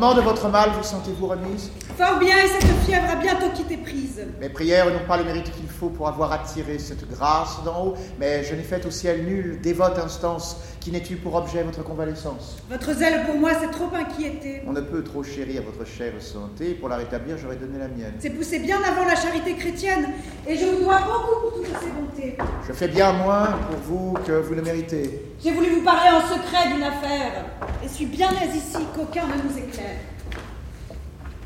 [0.00, 1.70] Comment de votre mal vous sentez-vous remise?
[1.96, 4.26] Fort bien, et cette fièvre a bientôt quitté prise.
[4.40, 7.94] Mes prières n'ont pas le mérite qu'il faut pour avoir attiré cette grâce d'en haut,
[8.18, 11.84] mais je n'ai fait au ciel nulle dévote instance qui n'ait eu pour objet votre
[11.84, 12.56] convalescence.
[12.70, 14.62] Votre zèle pour moi s'est trop inquiété.
[14.66, 18.14] On ne peut trop chérir votre chère santé, pour la rétablir, j'aurais donné la mienne.
[18.18, 20.08] C'est poussé bien avant la charité chrétienne,
[20.48, 22.38] et je vous dois beaucoup pour toutes ces bontés.
[22.66, 25.34] Je fais bien moins pour vous que vous le méritez.
[25.42, 27.44] J'ai voulu vous parler en secret d'une affaire,
[27.84, 29.96] et suis bien aise ici qu'aucun ne nous éclaire.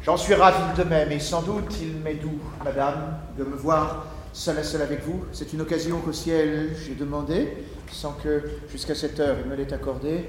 [0.04, 4.04] J'en suis ravi de même, et sans doute il m'est doux, madame, de me voir
[4.34, 5.24] seul à seul avec vous.
[5.32, 7.48] C'est une occasion qu'au ciel j'ai demandé,
[7.90, 10.28] sans que jusqu'à cette heure il me l'ait accordée.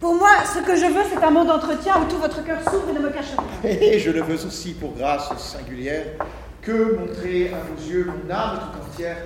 [0.00, 2.88] Pour moi, ce que je veux, c'est un monde d'entretien où tout votre cœur s'ouvre
[2.90, 3.32] et ne me cache
[3.64, 3.70] rien.
[3.80, 6.06] Et je le veux aussi pour grâce singulière,
[6.62, 9.16] que montrer à vos yeux mon âme tout entière,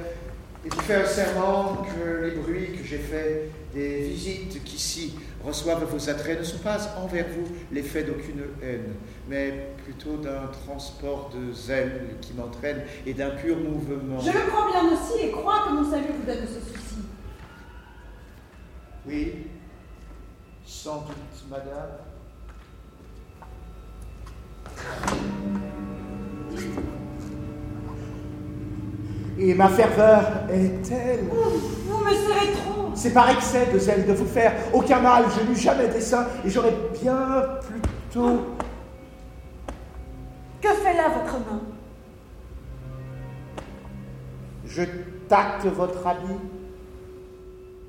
[0.65, 6.11] et vous faire serment que les bruits que j'ai faits des visites qu'ici reçoivent vos
[6.11, 8.95] attraits ne sont pas envers vous l'effet d'aucune haine,
[9.29, 14.21] mais plutôt d'un transport de zèle qui m'entraîne et d'un pur mouvement.
[14.21, 16.97] Je le crois bien aussi et crois que mon salut vous donne ce souci.
[19.05, 19.47] Oui,
[20.65, 21.91] sans doute, madame.
[29.39, 30.23] Et ma ferveur
[30.53, 31.25] est telle.
[31.25, 32.91] Vous me serez trop.
[32.95, 35.25] C'est par excès de zèle de vous faire aucun mal.
[35.37, 38.55] Je n'eus jamais dessein et j'aurais bien plutôt.
[40.61, 41.61] Que fait là votre main
[44.67, 44.83] Je
[45.29, 46.39] tacte votre habit.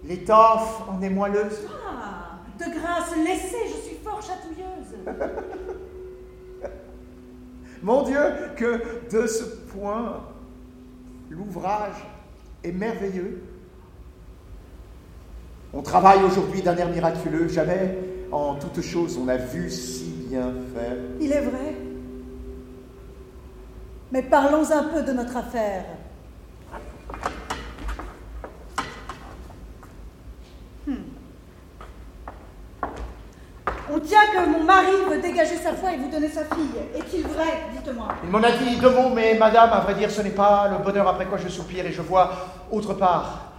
[0.03, 1.67] L'étoffe en est moelleuse.
[1.69, 4.95] Ah, de grâce, laissez, je suis fort chatouilleuse.
[7.83, 8.19] Mon Dieu,
[8.55, 10.23] que de ce point,
[11.29, 11.95] l'ouvrage
[12.63, 13.43] est merveilleux.
[15.73, 17.47] On travaille aujourd'hui d'un air miraculeux.
[17.47, 17.97] Jamais
[18.31, 20.95] en toute chose on a vu si bien faire.
[21.19, 21.90] Il est vrai.
[24.11, 25.85] Mais parlons un peu de notre affaire.
[30.85, 30.95] Hmm.
[33.93, 36.71] On tient que mon mari veut dégager sa foi et vous donner sa fille.
[36.95, 37.63] Est-il vrai?
[37.73, 38.07] Dites-moi.
[38.23, 40.83] Il m'en a dit deux mots, mais madame, à vrai dire, ce n'est pas le
[40.83, 42.31] bonheur après quoi je soupire et je vois
[42.69, 43.51] autre part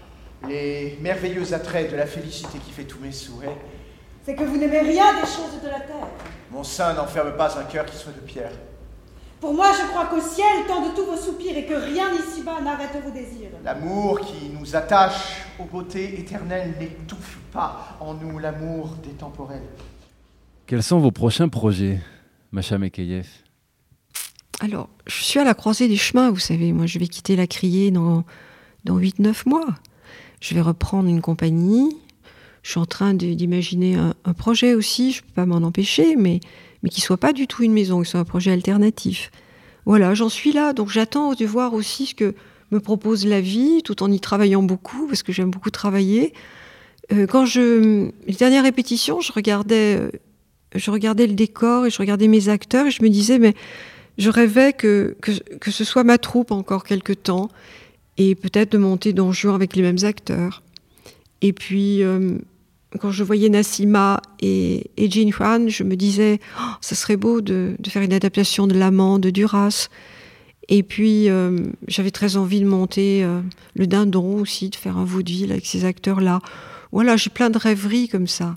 [0.48, 3.56] les merveilleux attraits de la félicité qui fait tous mes souhaits.
[4.24, 6.08] C'est que vous n'aimez rien des choses de la terre.
[6.50, 8.52] Mon sein n'enferme pas un cœur qui soit de pierre.
[9.42, 12.96] Pour moi, je crois qu'au ciel tendent tous vos soupirs et que rien ici-bas n'arrête
[13.04, 13.50] vos désirs.
[13.64, 19.66] L'amour qui nous attache aux beautés éternelles n'étouffe pas en nous l'amour des temporels.
[20.66, 21.98] Quels sont vos prochains projets,
[22.52, 23.26] Macha Mekeyev
[24.60, 26.72] Alors, je suis à la croisée des chemins, vous savez.
[26.72, 28.22] Moi, je vais quitter la criée dans,
[28.84, 29.74] dans 8-9 mois.
[30.40, 31.96] Je vais reprendre une compagnie.
[32.62, 36.14] Je suis en train d'imaginer un, un projet aussi, je ne peux pas m'en empêcher,
[36.14, 36.38] mais,
[36.82, 39.30] mais qui soit pas du tout une maison, qui soit un projet alternatif.
[39.84, 42.34] Voilà, j'en suis là, donc j'attends de voir aussi ce que
[42.70, 46.32] me propose la vie, tout en y travaillant beaucoup, parce que j'aime beaucoup travailler.
[47.12, 50.10] Euh, quand je, les dernières répétitions, je regardais, euh,
[50.74, 53.54] je regardais le décor et je regardais mes acteurs et je me disais, mais
[54.18, 57.48] je rêvais que, que, que ce soit ma troupe encore quelque temps
[58.18, 60.62] et peut-être de monter Don Juan avec les mêmes acteurs.
[61.40, 62.38] Et puis, euh,
[63.00, 67.40] quand je voyais Nassima et, et Jean Juan, je me disais, oh, ça serait beau
[67.40, 69.88] de, faire une adaptation de L'Amant de Duras.
[70.68, 73.40] Et puis, euh, j'avais très envie de monter euh,
[73.74, 76.40] Le Dindon aussi, de faire un vaudeville avec ces acteurs-là.
[76.92, 78.56] Voilà, j'ai plein de rêveries comme ça.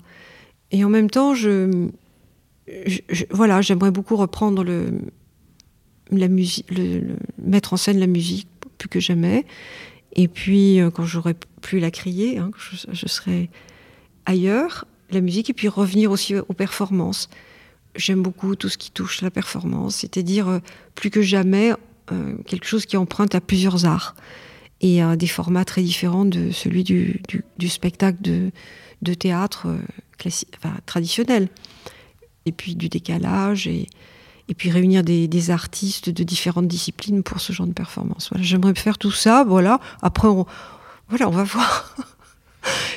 [0.70, 1.34] Et en même temps,
[3.30, 4.86] voilà, j'aimerais beaucoup reprendre le,
[6.10, 6.66] la musique,
[7.38, 9.46] mettre en scène la musique plus que jamais.
[10.14, 13.50] Et puis, euh, quand j'aurai plus la crier, hein, je, je serai
[14.26, 17.28] ailleurs, la musique, et puis revenir aussi aux performances.
[17.94, 20.58] J'aime beaucoup tout ce qui touche la performance, c'est-à-dire euh,
[20.94, 21.72] plus que jamais
[22.12, 24.14] euh, quelque chose qui emprunte à plusieurs arts
[24.82, 27.22] et à des formats très différents de celui du,
[27.68, 30.30] spectacle de, théâtre euh,
[30.84, 31.48] traditionnel.
[32.44, 33.88] Et puis du décalage et,
[34.56, 38.28] puis réunir des, artistes de différentes disciplines pour ce genre de performance.
[38.30, 39.42] Voilà, j'aimerais faire tout ça.
[39.42, 39.80] Voilà.
[40.02, 40.28] Après,
[41.08, 41.94] voilà, on va voir.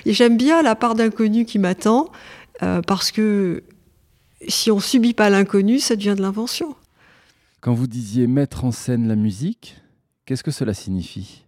[0.06, 2.12] Et j'aime bien la part d'inconnu qui m'attend
[2.64, 3.64] euh, parce que
[4.48, 6.76] si on subit pas l'inconnu, ça devient de l'invention.
[7.62, 9.76] Quand vous disiez mettre en scène la musique,
[10.26, 11.44] qu'est-ce que cela signifie?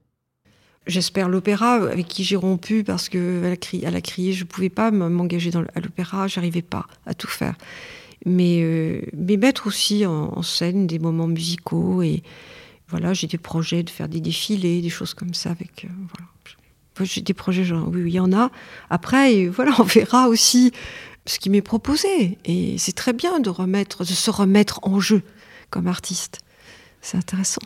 [0.88, 4.44] J'espère l'opéra avec qui j'ai rompu parce que à la, cri- à la criée, je
[4.44, 7.56] pouvais pas m'engager à l'opéra, j'arrivais pas à tout faire.
[8.26, 12.24] Mais, euh, mais mettre aussi en, en scène des moments musicaux et
[12.90, 16.28] voilà, j'ai des projets de faire des défilés, des choses comme ça avec euh, voilà.
[17.04, 18.52] Des projets, genre, oui, oui, il y en a.
[18.90, 20.72] Après, voilà, on verra aussi
[21.26, 22.38] ce qui m'est proposé.
[22.46, 25.22] Et c'est très bien de remettre, de se remettre en jeu
[25.70, 26.40] comme artiste.
[27.02, 27.62] C'est intéressant.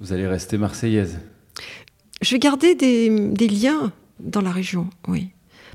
[0.00, 1.20] Vous allez rester marseillaise
[2.22, 5.30] Je vais garder des, liens dans la région, oui.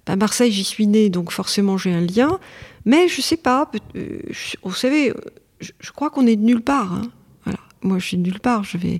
[0.08, 2.40] À ben, Marseille, j'y suis née, donc forcément j'ai un lien.
[2.84, 4.22] Mais je sais pas, euh,
[4.64, 5.14] vous savez,
[5.60, 6.94] je, crois qu'on est de nulle part.
[6.94, 7.12] Hein.
[7.44, 7.60] Voilà.
[7.84, 8.64] Moi, je suis de nulle part.
[8.64, 8.98] Je vais,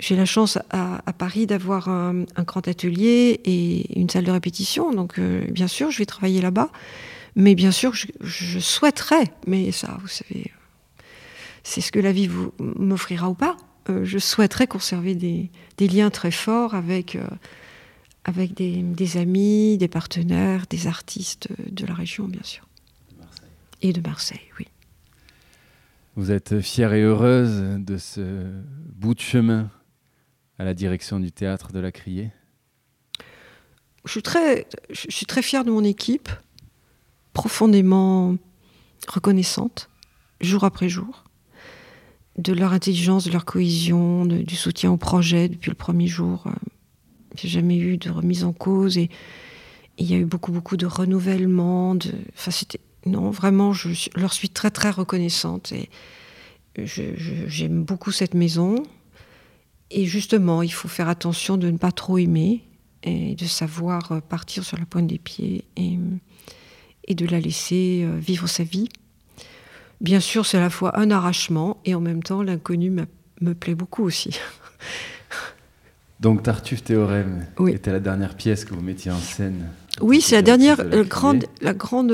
[0.00, 4.92] j'ai la chance à, Paris d'avoir un, grand atelier et une salle de répétition.
[4.92, 6.70] Donc, euh, bien sûr, je vais travailler là-bas.
[7.36, 10.50] Mais bien sûr, je, souhaiterais, mais ça, vous savez,
[11.62, 13.56] c'est ce que la vie vous m'offrira ou pas.
[13.88, 17.26] Euh, je souhaiterais conserver des, liens très forts avec, euh,
[18.24, 22.66] avec des, amis, des partenaires, des artistes de la région, bien sûr.
[23.82, 24.66] Et de Marseille, oui.
[26.16, 28.44] Vous êtes fière et heureuse de ce
[28.96, 29.70] bout de chemin
[30.60, 32.32] à la direction du théâtre de la Criée
[34.04, 36.28] je suis, très, je suis très fière de mon équipe,
[37.32, 38.36] profondément
[39.08, 39.88] reconnaissante,
[40.42, 41.24] jour après jour,
[42.36, 46.44] de leur intelligence, de leur cohésion, du soutien au projet depuis le premier jour.
[47.36, 49.08] J'ai jamais eu de remise en cause et
[49.96, 51.96] il y a eu beaucoup, beaucoup de renouvellement.
[52.34, 52.50] Enfin,
[53.06, 55.88] non, vraiment, je leur suis très, très reconnaissante et
[56.76, 58.82] j'aime beaucoup cette maison.
[59.90, 62.62] Et justement, il faut faire attention de ne pas trop aimer
[63.02, 65.98] et de savoir euh, partir sur la pointe des pieds et,
[67.06, 68.88] et de la laisser euh, vivre sa vie.
[70.00, 73.74] Bien sûr, c'est à la fois un arrachement et en même temps, l'inconnu me plaît
[73.74, 74.38] beaucoup aussi.
[76.20, 79.70] Donc Tartuffe Théorème était la dernière pièce que vous mettiez en scène.
[80.00, 82.10] Oui, c'est la dernière la grande, la grande,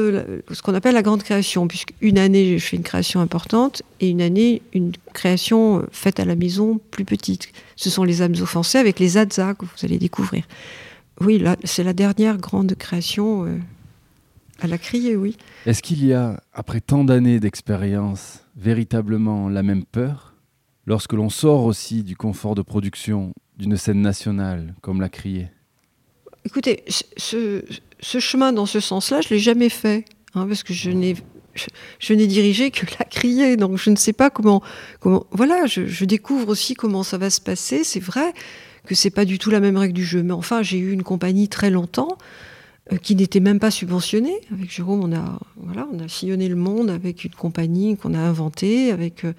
[0.51, 4.11] ce qu'on appelle la grande création, puisque une année je fais une création importante et
[4.11, 7.49] une année une création euh, faite à la maison plus petite.
[7.77, 10.45] Ce sont les âmes offensées avec les Adza que vous allez découvrir.
[11.21, 13.59] Oui, c'est la dernière grande création euh,
[14.61, 15.37] à la criée, oui.
[15.65, 20.35] Est-ce qu'il y a, après tant d'années d'expérience, véritablement la même peur
[20.87, 25.49] lorsque l'on sort aussi du confort de production d'une scène nationale comme la criée?
[26.47, 26.85] Écoutez,
[27.17, 27.65] ce,
[28.01, 32.71] chemin dans ce sens-là, je ne l'ai jamais fait, hein, parce que je n'ai dirigé
[32.71, 34.63] que la criée, donc je ne sais pas comment.
[35.33, 37.83] voilà, je, découvre aussi comment ça va se passer.
[37.83, 38.33] C'est vrai
[38.87, 41.03] que c'est pas du tout la même règle du jeu, mais enfin, j'ai eu une
[41.03, 42.17] compagnie très longtemps
[42.93, 44.41] euh, qui n'était même pas subventionnée.
[44.53, 48.21] Avec Jérôme, on a voilà, on a sillonné le monde avec une compagnie qu'on a
[48.21, 49.33] inventée, avec euh,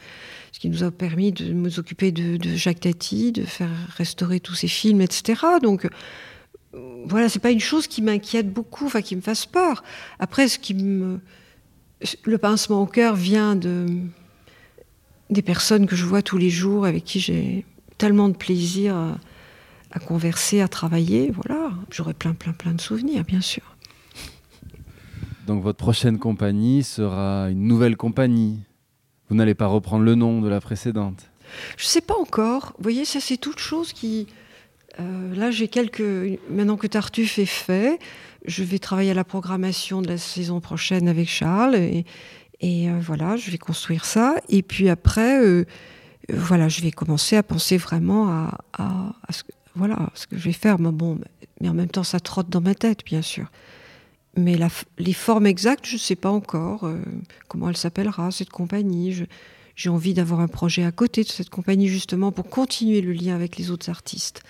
[0.52, 4.56] ce qui nous a permis de nous occuper de, Jacques Tati, de faire restaurer tous
[4.56, 5.42] ses films, etc.
[5.64, 5.88] Donc
[7.06, 9.84] voilà, c'est pas une chose qui m'inquiète beaucoup, enfin qui me fasse peur.
[10.20, 11.20] Après, ce qui me,
[12.24, 13.86] le pincement au cœur vient de
[15.30, 17.66] des personnes que je vois tous les jours, avec qui j'ai
[17.98, 21.32] tellement de plaisir à, converser, à travailler.
[21.32, 23.64] Voilà, j'aurai plein, plein, plein de souvenirs, bien sûr.
[25.48, 28.60] Donc votre prochaine compagnie sera une nouvelle compagnie.
[29.30, 31.30] Vous n'allez pas reprendre le nom de la précédente.
[31.78, 32.74] Je ne sais pas encore.
[32.78, 34.28] Vous voyez, ça c'est toute chose qui
[35.00, 36.02] euh, là, j'ai quelques.
[36.50, 38.00] Maintenant que Tartuffe est fait,
[38.46, 41.76] je vais travailler à la programmation de la saison prochaine avec Charles.
[41.76, 42.06] Et,
[42.64, 44.36] euh, voilà, je vais construire ça.
[44.50, 45.66] Et puis après, euh,
[46.34, 49.44] voilà, je vais commencer à penser vraiment à, ce,
[49.76, 50.80] voilà, ce que je vais faire.
[50.80, 51.20] Mais, bon,
[51.62, 53.52] mais en même temps, ça trotte dans ma tête, bien sûr.
[54.36, 54.58] Mais
[55.00, 56.88] les formes exactes, je ne sais pas encore
[57.48, 59.26] comment elle s'appellera, cette compagnie.
[59.76, 63.34] j'ai envie d'avoir un projet à côté de cette compagnie, justement, pour continuer le lien
[63.34, 64.44] avec les autres artistes.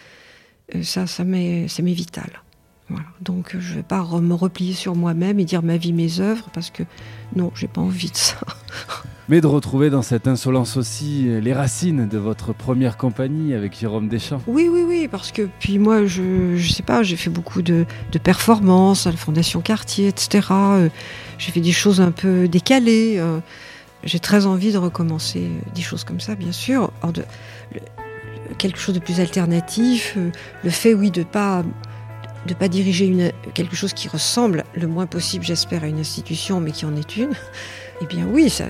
[0.75, 2.41] Euh, ça, ça m'est vital.
[3.21, 6.49] Donc je ne vais pas me replier sur moi-même et dire ma vie, mes œuvres,
[6.53, 6.83] parce que
[7.35, 8.37] non, j'ai pas envie de ça.
[9.29, 14.07] Mais de retrouver dans cette insolence aussi les racines de votre première compagnie avec Jérôme
[14.07, 14.41] Deschamps.
[14.47, 16.21] Oui, oui, oui, parce que puis moi, je
[16.53, 17.85] ne sais pas, j'ai fait beaucoup de,
[18.23, 20.47] performances à la Fondation Cartier, etc.
[20.51, 20.89] Euh,
[21.39, 23.15] j'ai fait des choses un peu décalées.
[23.17, 23.39] Euh,
[24.05, 26.93] j'ai très envie de recommencer des choses comme ça, bien sûr.
[27.13, 27.23] de,
[28.57, 30.31] quelque chose de plus alternatif, euh,
[30.63, 31.63] le fait, oui, de pas
[32.45, 36.59] de pas diriger une, quelque chose qui ressemble le moins possible, j'espère, à une institution,
[36.61, 37.33] mais qui en est une.
[38.01, 38.65] Eh bien oui, ça,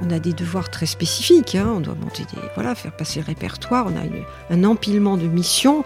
[0.00, 1.56] on, a, des devoirs très spécifiques.
[1.56, 1.72] Hein.
[1.76, 3.88] On doit monter des, voilà, faire passer le répertoire.
[3.88, 5.84] On a un empilement de missions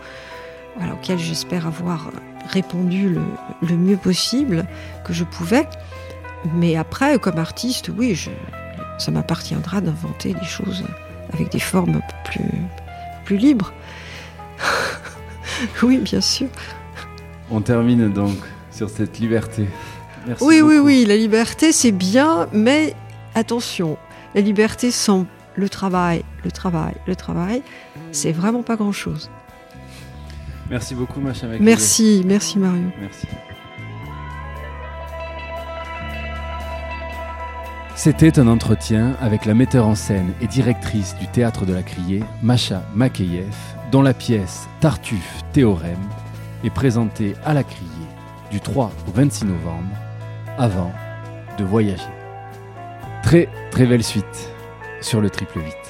[0.92, 2.10] auxquelles j'espère avoir
[2.48, 3.16] répondu
[3.62, 4.66] le, mieux possible
[5.04, 5.66] que je pouvais.
[6.54, 8.18] Mais après, comme artiste, oui,
[8.98, 10.84] ça m'appartiendra d'inventer des choses
[11.32, 12.44] avec des formes plus,
[13.32, 13.72] plus libre.
[15.82, 16.48] oui, bien sûr.
[17.50, 18.36] On termine donc
[18.70, 19.68] sur cette liberté.
[20.26, 22.94] Merci oui, oui, oui, la liberté c'est bien, mais
[23.34, 23.96] attention,
[24.34, 25.26] la liberté sans
[25.56, 27.62] le travail, le travail, le travail,
[28.12, 29.30] c'est vraiment pas grand-chose.
[30.70, 31.50] Merci beaucoup, ma chère.
[31.58, 32.84] Merci, merci Mario.
[33.00, 33.26] Merci.
[38.04, 42.24] C'était un entretien avec la metteur en scène et directrice du théâtre de la Criée,
[42.42, 43.54] Macha Makeyev,
[43.92, 46.08] dont la pièce Tartuffe Théorème
[46.64, 47.86] est présentée à la Criée
[48.50, 49.94] du 3 au 26 novembre,
[50.58, 50.90] avant
[51.56, 52.02] de voyager.
[53.22, 54.50] Très très belle suite
[55.00, 55.81] sur le triple 8.